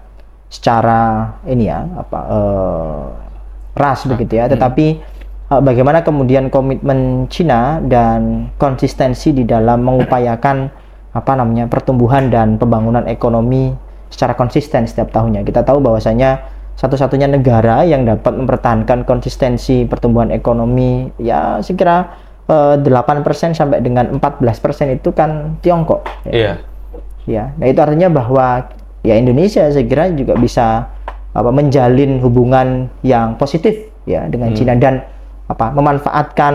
secara 0.49 1.29
ini 1.45 1.69
ya 1.69 1.85
apa 1.85 2.19
eh, 2.25 3.03
ras 3.77 4.03
begitu 4.09 4.41
ya, 4.41 4.49
tetapi 4.49 4.87
eh, 5.53 5.61
bagaimana 5.61 6.01
kemudian 6.01 6.49
komitmen 6.49 7.29
Cina 7.29 7.77
dan 7.85 8.49
konsistensi 8.57 9.31
di 9.31 9.45
dalam 9.45 9.85
mengupayakan 9.85 10.57
apa 11.13 11.31
namanya 11.37 11.69
pertumbuhan 11.69 12.29
dan 12.33 12.57
pembangunan 12.57 13.05
ekonomi 13.05 13.73
secara 14.09 14.33
konsisten 14.33 14.89
setiap 14.89 15.13
tahunnya. 15.13 15.45
Kita 15.45 15.61
tahu 15.61 15.81
bahwasanya 15.85 16.57
satu-satunya 16.77 17.29
negara 17.29 17.85
yang 17.85 18.07
dapat 18.09 18.33
mempertahankan 18.33 19.05
konsistensi 19.05 19.85
pertumbuhan 19.85 20.33
ekonomi 20.33 21.13
ya 21.21 21.61
sekira 21.61 22.09
eh, 22.49 22.75
8% 22.81 23.53
sampai 23.53 23.85
dengan 23.85 24.17
14% 24.17 24.97
itu 24.97 25.13
kan 25.13 25.61
Tiongkok. 25.61 26.09
ya. 26.25 26.33
Iya. 26.33 26.53
Ya, 27.29 27.53
nah 27.61 27.69
itu 27.69 27.77
artinya 27.77 28.09
bahwa 28.09 28.73
ya 29.09 29.17
Indonesia 29.17 29.65
saya 29.73 29.85
kira 29.89 30.13
juga 30.13 30.37
bisa 30.37 30.85
apa 31.33 31.49
menjalin 31.49 32.21
hubungan 32.21 32.93
yang 33.01 33.33
positif 33.41 33.89
ya 34.05 34.29
dengan 34.29 34.53
Cina 34.53 34.77
dan 34.77 35.01
apa 35.49 35.73
memanfaatkan 35.73 36.53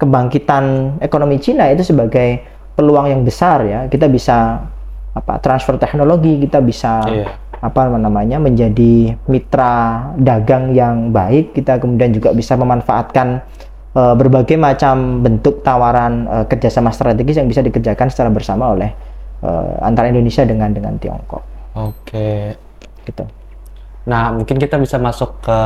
kebangkitan 0.00 0.96
ekonomi 1.04 1.36
Cina 1.36 1.68
itu 1.68 1.84
sebagai 1.84 2.40
peluang 2.72 3.12
yang 3.12 3.22
besar 3.22 3.60
ya. 3.68 3.80
Kita 3.92 4.08
bisa 4.08 4.64
apa 5.12 5.36
transfer 5.44 5.76
teknologi, 5.76 6.40
kita 6.40 6.64
bisa 6.64 7.04
Iya. 7.04 7.28
apa 7.62 7.86
namanya 7.94 8.40
menjadi 8.40 9.14
mitra 9.28 10.08
dagang 10.16 10.72
yang 10.72 11.12
baik. 11.12 11.52
Kita 11.52 11.76
kemudian 11.76 12.16
juga 12.16 12.32
bisa 12.32 12.56
memanfaatkan 12.56 13.44
eh, 13.92 14.14
berbagai 14.16 14.56
macam 14.56 15.20
bentuk 15.20 15.60
tawaran 15.60 16.24
eh, 16.26 16.44
kerjasama 16.48 16.88
strategis 16.88 17.36
yang 17.36 17.46
bisa 17.46 17.60
dikerjakan 17.60 18.08
secara 18.08 18.32
bersama 18.32 18.72
oleh 18.72 18.90
eh, 19.44 19.72
antara 19.84 20.08
Indonesia 20.08 20.42
dengan 20.48 20.72
dengan 20.72 20.96
Tiongkok. 20.96 21.51
Oke. 21.72 22.56
Gitu. 23.02 23.24
Nah, 24.02 24.34
mungkin 24.34 24.58
kita 24.58 24.76
bisa 24.76 24.98
masuk 24.98 25.38
ke 25.40 25.58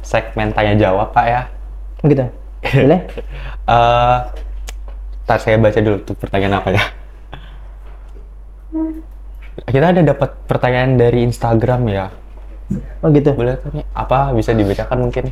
segmen 0.00 0.54
tanya 0.54 0.74
jawab, 0.78 1.10
Pak 1.10 1.26
ya. 1.26 1.42
Begitu. 2.02 2.24
Boleh? 2.62 3.00
Eh, 3.62 4.18
ntar 5.22 5.38
saya 5.38 5.54
baca 5.54 5.78
dulu 5.78 6.02
tuh 6.02 6.18
pertanyaan 6.18 6.58
apa 6.58 6.74
ya. 6.74 6.82
Kita 9.70 9.94
ada 9.94 10.02
dapat 10.02 10.34
pertanyaan 10.50 10.98
dari 10.98 11.22
Instagram 11.22 11.86
ya. 11.86 12.10
Oh 13.04 13.08
gitu. 13.14 13.30
Boleh 13.38 13.54
tanya 13.62 13.86
apa 13.94 14.34
bisa 14.34 14.50
dibacakan 14.50 14.98
mungkin? 14.98 15.30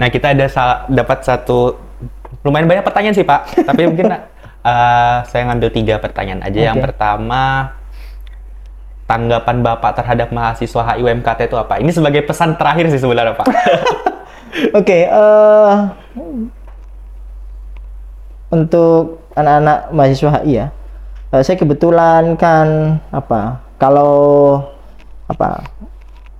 Nah, 0.00 0.08
kita 0.08 0.32
ada 0.32 0.48
sa- 0.48 0.88
dapat 0.88 1.28
satu 1.28 1.76
lumayan 2.40 2.72
banyak 2.72 2.84
pertanyaan 2.88 3.14
sih, 3.14 3.26
Pak. 3.28 3.68
Tapi 3.68 3.80
mungkin 3.84 4.08
eh, 4.62 5.16
saya 5.26 5.42
ngambil 5.50 5.70
tiga 5.74 5.98
pertanyaan 5.98 6.42
aja. 6.46 6.72
Yang 6.72 6.78
Oke. 6.78 6.84
pertama, 6.90 7.42
tanggapan 9.06 9.56
Bapak 9.60 9.92
terhadap 9.98 10.28
mahasiswa 10.32 10.82
HIUMKT 10.94 11.50
itu 11.50 11.56
apa? 11.58 11.76
Ini 11.82 11.90
sebagai 11.92 12.22
pesan 12.24 12.56
terakhir 12.56 12.88
sih 12.88 13.02
sebenarnya, 13.02 13.36
Pak. 13.36 13.46
Oke, 14.78 15.08
eh 15.08 15.72
untuk 18.52 19.24
anak-anak 19.32 19.78
mahasiswa 19.96 20.44
HI 20.44 20.52
ya, 20.60 20.66
eh, 21.32 21.40
saya 21.40 21.56
kebetulan 21.56 22.36
kan 22.36 23.00
apa, 23.08 23.64
kalau 23.80 24.60
apa 25.24 25.64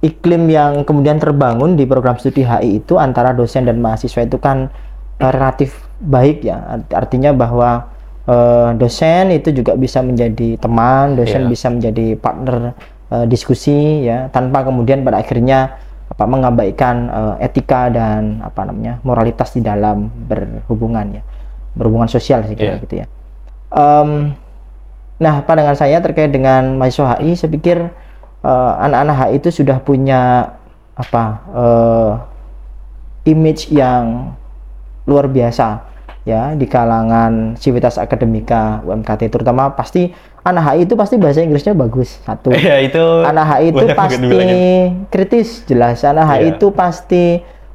iklim 0.05 0.51
yang 0.53 0.85
kemudian 0.85 1.17
terbangun 1.17 1.73
di 1.73 1.89
program 1.89 2.21
studi 2.21 2.45
HI 2.45 2.85
itu 2.85 3.01
antara 3.01 3.33
dosen 3.33 3.65
dan 3.65 3.81
mahasiswa 3.81 4.29
itu 4.29 4.37
kan 4.37 4.69
relatif 5.17 5.89
baik 6.05 6.45
ya, 6.45 6.61
Art- 6.77 6.93
artinya 6.93 7.33
bahwa 7.33 7.89
eh, 8.25 8.71
dosen 8.77 9.31
itu 9.31 9.51
juga 9.53 9.75
bisa 9.75 9.99
menjadi 10.01 10.57
teman, 10.57 11.15
dosen 11.17 11.47
Iya. 11.47 11.51
bisa 11.51 11.67
menjadi 11.69 12.07
partner 12.17 12.75
eh, 13.13 13.27
diskusi 13.27 14.07
ya, 14.07 14.31
tanpa 14.31 14.63
kemudian 14.63 15.03
pada 15.03 15.21
akhirnya 15.21 15.77
apa 16.07 16.25
mengabaikan 16.29 17.09
eh, 17.09 17.47
etika 17.49 17.89
dan 17.89 18.41
apa 18.41 18.69
namanya 18.69 19.01
moralitas 19.01 19.53
di 19.53 19.65
dalam 19.65 20.13
berhubungan 20.29 21.19
ya 21.19 21.23
berhubungan 21.73 22.05
sosial 22.07 22.45
sih 22.45 22.53
kira 22.53 22.77
Iya. 22.77 22.83
gitu 22.85 22.95
ya. 23.01 23.07
Em, 23.73 24.37
nah 25.17 25.41
pandangan 25.41 25.73
saya 25.73 26.03
terkait 26.05 26.29
dengan 26.29 26.77
mahasiswa 26.77 27.17
HI, 27.17 27.33
saya 27.33 27.51
pikir 27.51 27.79
eh, 28.45 28.73
anak-anak 28.85 29.17
HI 29.17 29.33
itu 29.41 29.49
sudah 29.51 29.81
punya 29.81 30.53
apa 30.93 31.25
eh, 31.57 32.13
image 33.33 33.73
yang 33.73 34.37
luar 35.09 35.27
biasa 35.27 35.81
ya 36.23 36.55
di 36.55 36.71
kalangan 36.71 37.59
civitas 37.59 37.99
akademika 37.99 38.79
UMKT 38.87 39.27
terutama 39.27 39.75
pasti 39.75 40.15
anak 40.43 40.75
HI 40.75 40.87
itu 40.87 40.95
pasti 40.95 41.19
bahasa 41.19 41.43
Inggrisnya 41.43 41.75
bagus 41.75 42.19
satu. 42.23 42.55
Ya 42.69 42.79
itu 42.79 43.03
anak 43.27 43.47
HI 43.59 43.67
itu 43.71 43.85
pasti 43.95 44.39
kritis 45.11 45.67
jelas. 45.67 46.03
Anak 46.03 46.27
HI 46.31 46.39
Iya. 46.39 46.49
itu 46.59 46.67
pasti 46.71 47.25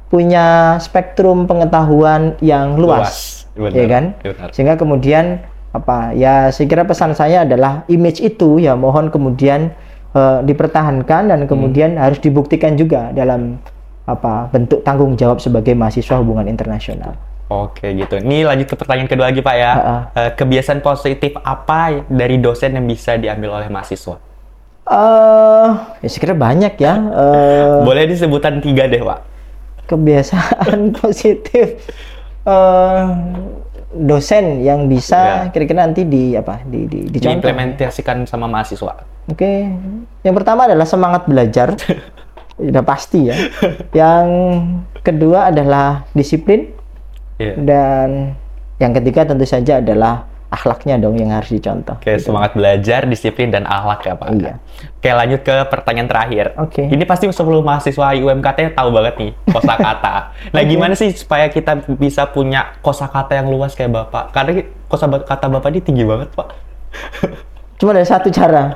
punya 0.08 0.76
spektrum 0.80 1.44
pengetahuan 1.44 2.40
yang 2.40 2.80
luas, 2.80 3.44
Benar, 3.52 3.76
ya 3.76 3.84
kan 3.84 4.04
benar. 4.24 4.48
sehingga 4.56 4.74
kemudian 4.80 5.44
apa 5.76 6.16
ya 6.16 6.48
saya 6.48 6.64
kira 6.64 6.88
pesan 6.88 7.12
saya 7.12 7.44
adalah 7.44 7.84
image 7.92 8.24
itu 8.24 8.56
ya 8.56 8.72
mohon 8.72 9.12
kemudian 9.12 9.68
eh, 10.16 10.40
dipertahankan 10.48 11.28
dan 11.28 11.44
kemudian 11.44 12.00
harus 12.00 12.24
dibuktikan 12.24 12.72
juga 12.80 13.12
dalam 13.12 13.60
apa 14.08 14.48
bentuk 14.48 14.80
tanggung 14.80 15.12
jawab 15.20 15.44
sebagai 15.44 15.76
mahasiswa 15.76 16.16
hubungan 16.24 16.48
internasional 16.48 17.12
Oke 17.48 17.92
gitu. 17.92 18.14
Ini 18.18 18.44
lanjut 18.44 18.66
ke 18.66 18.76
pertanyaan 18.76 19.08
kedua 19.08 19.26
lagi 19.26 19.40
Pak 19.40 19.54
ya. 19.54 19.72
Ha-ha. 19.72 19.96
Eh, 20.14 20.30
kebiasaan 20.34 20.78
positif 20.78 21.32
apa 21.38 22.04
dari 22.04 22.36
dosen 22.36 22.72
yang 22.72 22.84
bisa 22.84 23.16
diambil 23.16 23.56
oleh 23.56 23.68
mahasiswa? 23.68 24.20
eh 24.86 25.68
ya 26.00 26.08
kira 26.10 26.32
banyak 26.32 26.72
ya 26.76 26.94
eh 26.96 27.84
Boleh 27.84 28.08
disebutan 28.08 28.56
tiga 28.58 28.88
deh 28.88 28.96
Pak. 28.98 29.20
kebiasaan 29.84 30.80
positif 31.00 31.76
eh 32.42 33.04
dosen 33.90 34.60
yang 34.60 34.84
bisa 34.86 35.20
Ya. 35.20 35.36
kira-kira 35.48 35.82
nanti 35.82 36.04
di 36.04 36.32
apa 36.32 36.60
di 36.62 36.84
di 36.84 36.98
dicontoh. 37.04 37.20
Diimplementasikan 37.20 38.24
sama 38.24 38.44
mahasiswa. 38.46 39.04
Oke, 39.28 39.68
yang 40.22 40.32
pertama 40.32 40.64
adalah 40.64 40.84
semangat 40.84 41.24
belajar, 41.24 41.76
udah 42.58 42.80
pasti 42.82 43.28
ya. 43.28 43.36
Yang 43.92 44.26
kedua 45.02 45.48
adalah 45.48 46.08
disiplin 46.10 46.72
Iya. 47.38 47.54
dan 47.54 48.34
yang 48.78 48.92
ketiga 48.94 49.26
tentu 49.26 49.46
saja 49.46 49.78
adalah 49.78 50.26
akhlaknya 50.48 50.96
dong 50.96 51.14
yang 51.20 51.28
harus 51.28 51.52
dicontoh. 51.52 52.00
Oke, 52.00 52.16
gitu. 52.16 52.32
semangat 52.32 52.56
belajar, 52.56 53.04
disiplin, 53.04 53.52
dan 53.52 53.68
akhlak 53.68 54.00
ya 54.00 54.14
Pak. 54.16 54.28
Iya. 54.32 54.54
Oke, 54.96 55.10
lanjut 55.12 55.40
ke 55.44 55.56
pertanyaan 55.68 56.08
terakhir. 56.08 56.56
Oke. 56.56 56.88
Ini 56.88 57.04
pasti 57.04 57.28
sebelum 57.28 57.60
mahasiswa 57.60 58.16
UMKT 58.16 58.72
tahu 58.72 58.88
banget 58.88 59.14
nih 59.20 59.30
kosakata. 59.44 60.32
nah, 60.56 60.62
Oke. 60.64 60.70
gimana 60.72 60.96
sih 60.96 61.12
supaya 61.12 61.52
kita 61.52 61.84
bisa 62.00 62.24
punya 62.32 62.74
kosakata 62.80 63.36
yang 63.36 63.52
luas 63.52 63.76
kayak 63.76 63.92
Bapak? 63.92 64.32
Karena 64.32 64.64
kosakata 64.88 65.46
Bapak 65.52 65.68
ini 65.68 65.80
tinggi 65.84 66.04
banget, 66.08 66.32
Pak. 66.32 66.48
Cuma 67.78 67.92
ada 67.94 68.02
satu 68.02 68.26
cara, 68.32 68.74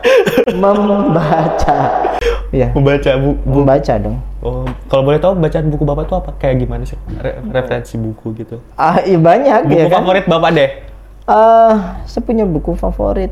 membaca. 0.54 1.78
Iya, 2.52 2.68
Membaca 2.76 3.10
bu, 3.16 3.34
bu- 3.48 3.64
membaca 3.64 3.94
dong. 3.96 4.20
Oh, 4.42 4.66
kalau 4.90 5.06
boleh 5.06 5.22
tahu 5.22 5.38
bacaan 5.38 5.70
buku 5.70 5.86
Bapak 5.86 6.10
itu 6.10 6.14
apa? 6.18 6.30
Kayak 6.34 6.66
gimana 6.66 6.82
sih? 6.82 6.98
Re- 7.14 7.38
referensi 7.54 7.94
buku 7.94 8.34
gitu. 8.34 8.58
Ah, 8.74 8.98
iya 9.00 9.14
banyak 9.14 9.70
Buku 9.70 9.78
ya 9.78 9.86
kan. 9.86 10.02
favorit 10.02 10.24
Bapak 10.26 10.50
deh. 10.50 10.70
Eh, 11.22 11.74
saya 12.04 12.22
punya 12.26 12.42
buku 12.42 12.74
favorit. 12.74 13.30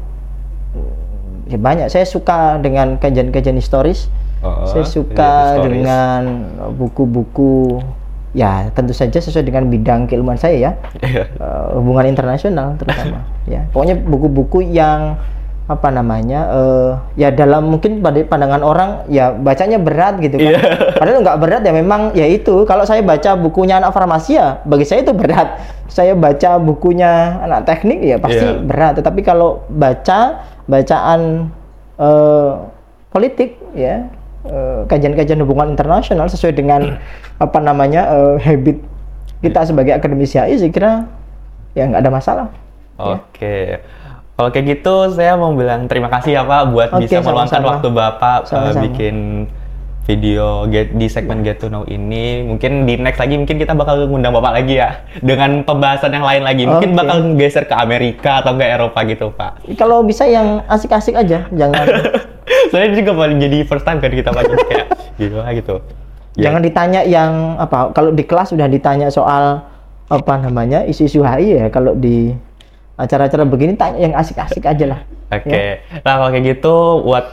Ya 1.51 1.59
banyak. 1.59 1.91
Saya 1.91 2.07
suka 2.07 2.63
dengan 2.63 2.95
kajian-kajian 2.95 3.59
historis. 3.59 4.07
Oh, 4.39 4.63
saya 4.65 4.87
iya, 4.87 4.95
suka 4.95 5.33
historis. 5.59 5.67
dengan 5.67 6.23
buku-buku 6.79 7.83
ya 8.31 8.71
tentu 8.71 8.95
saja 8.95 9.19
sesuai 9.19 9.43
dengan 9.43 9.67
bidang 9.67 10.07
keilmuan 10.07 10.39
saya 10.39 10.55
ya. 10.55 10.73
Iya. 11.03 11.27
Eh, 11.27 11.65
hubungan 11.75 12.07
internasional 12.07 12.79
terutama. 12.79 13.27
ya, 13.51 13.67
pokoknya 13.75 13.99
buku-buku 13.99 14.63
yang 14.63 15.19
apa 15.71 15.87
namanya 15.95 16.51
eh 16.51 16.91
ya 17.15 17.31
dalam 17.31 17.71
mungkin 17.71 18.03
pada 18.03 18.19
pandangan 18.27 18.59
orang 18.67 18.91
ya 19.07 19.31
bacanya 19.31 19.79
berat 19.79 20.19
gitu 20.19 20.35
kan. 20.43 20.59
Iya. 20.59 20.61
Padahal 20.99 21.23
nggak 21.23 21.39
berat 21.39 21.63
ya 21.63 21.71
memang 21.71 22.11
ya 22.19 22.27
itu 22.27 22.67
kalau 22.67 22.83
saya 22.83 23.07
baca 23.07 23.39
bukunya 23.39 23.79
anak 23.79 23.95
farmasi 23.95 24.35
ya 24.35 24.59
bagi 24.67 24.83
saya 24.83 25.07
itu 25.07 25.15
berat. 25.15 25.63
Saya 25.87 26.19
baca 26.19 26.59
bukunya 26.59 27.39
anak 27.39 27.71
teknik 27.71 28.03
ya 28.03 28.19
pasti 28.19 28.43
Iya. 28.43 28.59
berat. 28.67 28.99
Tetapi 28.99 29.23
kalau 29.23 29.63
baca 29.71 30.43
bacaan 30.67 31.55
eh, 32.03 32.51
politik 33.15 33.55
ya 33.79 34.11
eh, 34.51 34.81
kajian-kajian 34.91 35.39
hubungan 35.47 35.71
internasional 35.71 36.27
sesuai 36.27 36.59
dengan 36.59 36.99
apa 37.47 37.59
namanya 37.63 38.11
eh, 38.11 38.37
habit 38.43 38.83
kita 39.39 39.71
sebagai 39.71 39.95
akademisi 39.95 40.35
HI 40.35 40.59
saya 40.59 40.71
kira 40.75 40.93
ya 41.79 41.87
nggak 41.87 42.03
ada 42.03 42.11
masalah. 42.11 42.47
Oke. 42.99 43.79
Kalau 44.41 44.57
kayak 44.57 44.67
gitu, 44.73 45.13
saya 45.13 45.37
mau 45.37 45.53
bilang 45.53 45.85
terima 45.85 46.09
kasih 46.09 46.41
ya 46.41 46.43
Pak 46.49 46.73
buat 46.73 46.89
Oke, 46.97 47.05
bisa 47.05 47.21
meluangkan 47.21 47.61
waktu 47.61 47.89
Bapak 47.93 48.39
uh, 48.41 48.73
Sama-sama. 48.73 48.89
bikin 48.89 49.45
video 50.09 50.65
get, 50.65 50.97
di 50.97 51.13
segmen 51.13 51.45
Get 51.45 51.61
to 51.61 51.69
Know 51.69 51.85
ini. 51.85 52.49
Mungkin 52.49 52.89
di 52.89 52.97
next 52.97 53.21
lagi 53.21 53.37
mungkin 53.37 53.61
kita 53.61 53.77
bakal 53.77 54.09
ngundang 54.09 54.33
Bapak 54.33 54.65
lagi 54.65 54.81
ya 54.81 55.05
dengan 55.21 55.61
pembahasan 55.61 56.17
yang 56.17 56.25
lain 56.25 56.41
lagi. 56.49 56.65
Mungkin 56.65 56.97
Oke. 56.97 57.05
bakal 57.05 57.17
geser 57.37 57.69
ke 57.69 57.77
Amerika 57.77 58.41
atau 58.41 58.57
ke 58.57 58.65
Eropa 58.65 59.05
gitu 59.05 59.29
Pak. 59.29 59.77
Kalau 59.77 60.01
bisa 60.09 60.25
yang 60.25 60.65
asik-asik 60.73 61.21
aja, 61.21 61.45
jangan 61.53 61.85
Soalnya 62.73 62.97
ini 62.97 62.97
juga 63.05 63.13
paling 63.21 63.39
jadi 63.45 63.59
first 63.69 63.85
time 63.85 64.01
kan 64.01 64.09
kita 64.09 64.33
Pak 64.33 64.43
jadi 64.49 64.65
kayak 64.73 64.87
gila 65.21 65.53
gitu. 65.53 65.77
Ya. 66.41 66.49
jangan 66.49 66.65
ditanya 66.65 67.05
yang 67.05 67.61
apa. 67.61 67.93
Kalau 67.93 68.09
di 68.09 68.25
kelas 68.25 68.57
sudah 68.57 68.73
ditanya 68.73 69.13
soal 69.13 69.69
apa 70.09 70.35
namanya 70.41 70.89
isu-isu 70.89 71.21
HI 71.21 71.61
ya. 71.61 71.67
Kalau 71.69 71.93
di 71.93 72.49
acara-acara 73.01 73.49
begini 73.49 73.75
tanya 73.81 73.99
yang 73.99 74.15
asik-asik 74.15 74.65
aja 74.69 74.85
lah. 74.97 75.01
Oke, 75.33 75.49
Ya. 75.49 75.81
nah 76.05 76.21
kalau 76.21 76.31
kayak 76.35 76.45
gitu 76.59 76.75
buat 77.07 77.25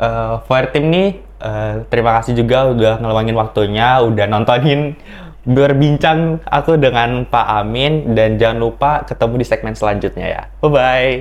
uh, 0.00 0.40
Fire 0.48 0.70
Team 0.72 0.88
nih, 0.88 1.08
uh, 1.44 1.84
terima 1.92 2.16
kasih 2.20 2.32
juga 2.38 2.72
udah 2.72 3.02
ngeluangin 3.04 3.36
waktunya, 3.36 4.00
udah 4.00 4.26
nontonin 4.30 4.96
berbincang 5.44 6.40
aku 6.48 6.80
dengan 6.80 7.28
Pak 7.28 7.46
Amin 7.60 8.16
dan 8.16 8.40
jangan 8.40 8.58
lupa 8.64 9.04
ketemu 9.04 9.44
di 9.44 9.46
segmen 9.46 9.74
selanjutnya 9.76 10.26
ya. 10.26 10.42
Bye 10.64 10.72
bye. 10.72 11.14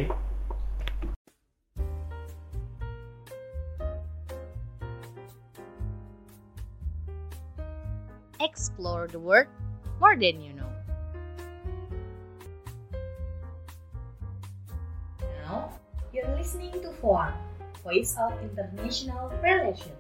Explore 8.40 9.08
the 9.08 9.20
world 9.20 9.48
more 10.00 10.16
than 10.16 10.42
you 10.42 10.54
know. 10.54 10.63
Now, 15.44 15.72
you're 16.14 16.28
listening 16.38 16.72
to 16.72 16.94
FOA, 17.02 17.34
Voice 17.84 18.16
of 18.18 18.32
International 18.42 19.28
Relations. 19.44 19.92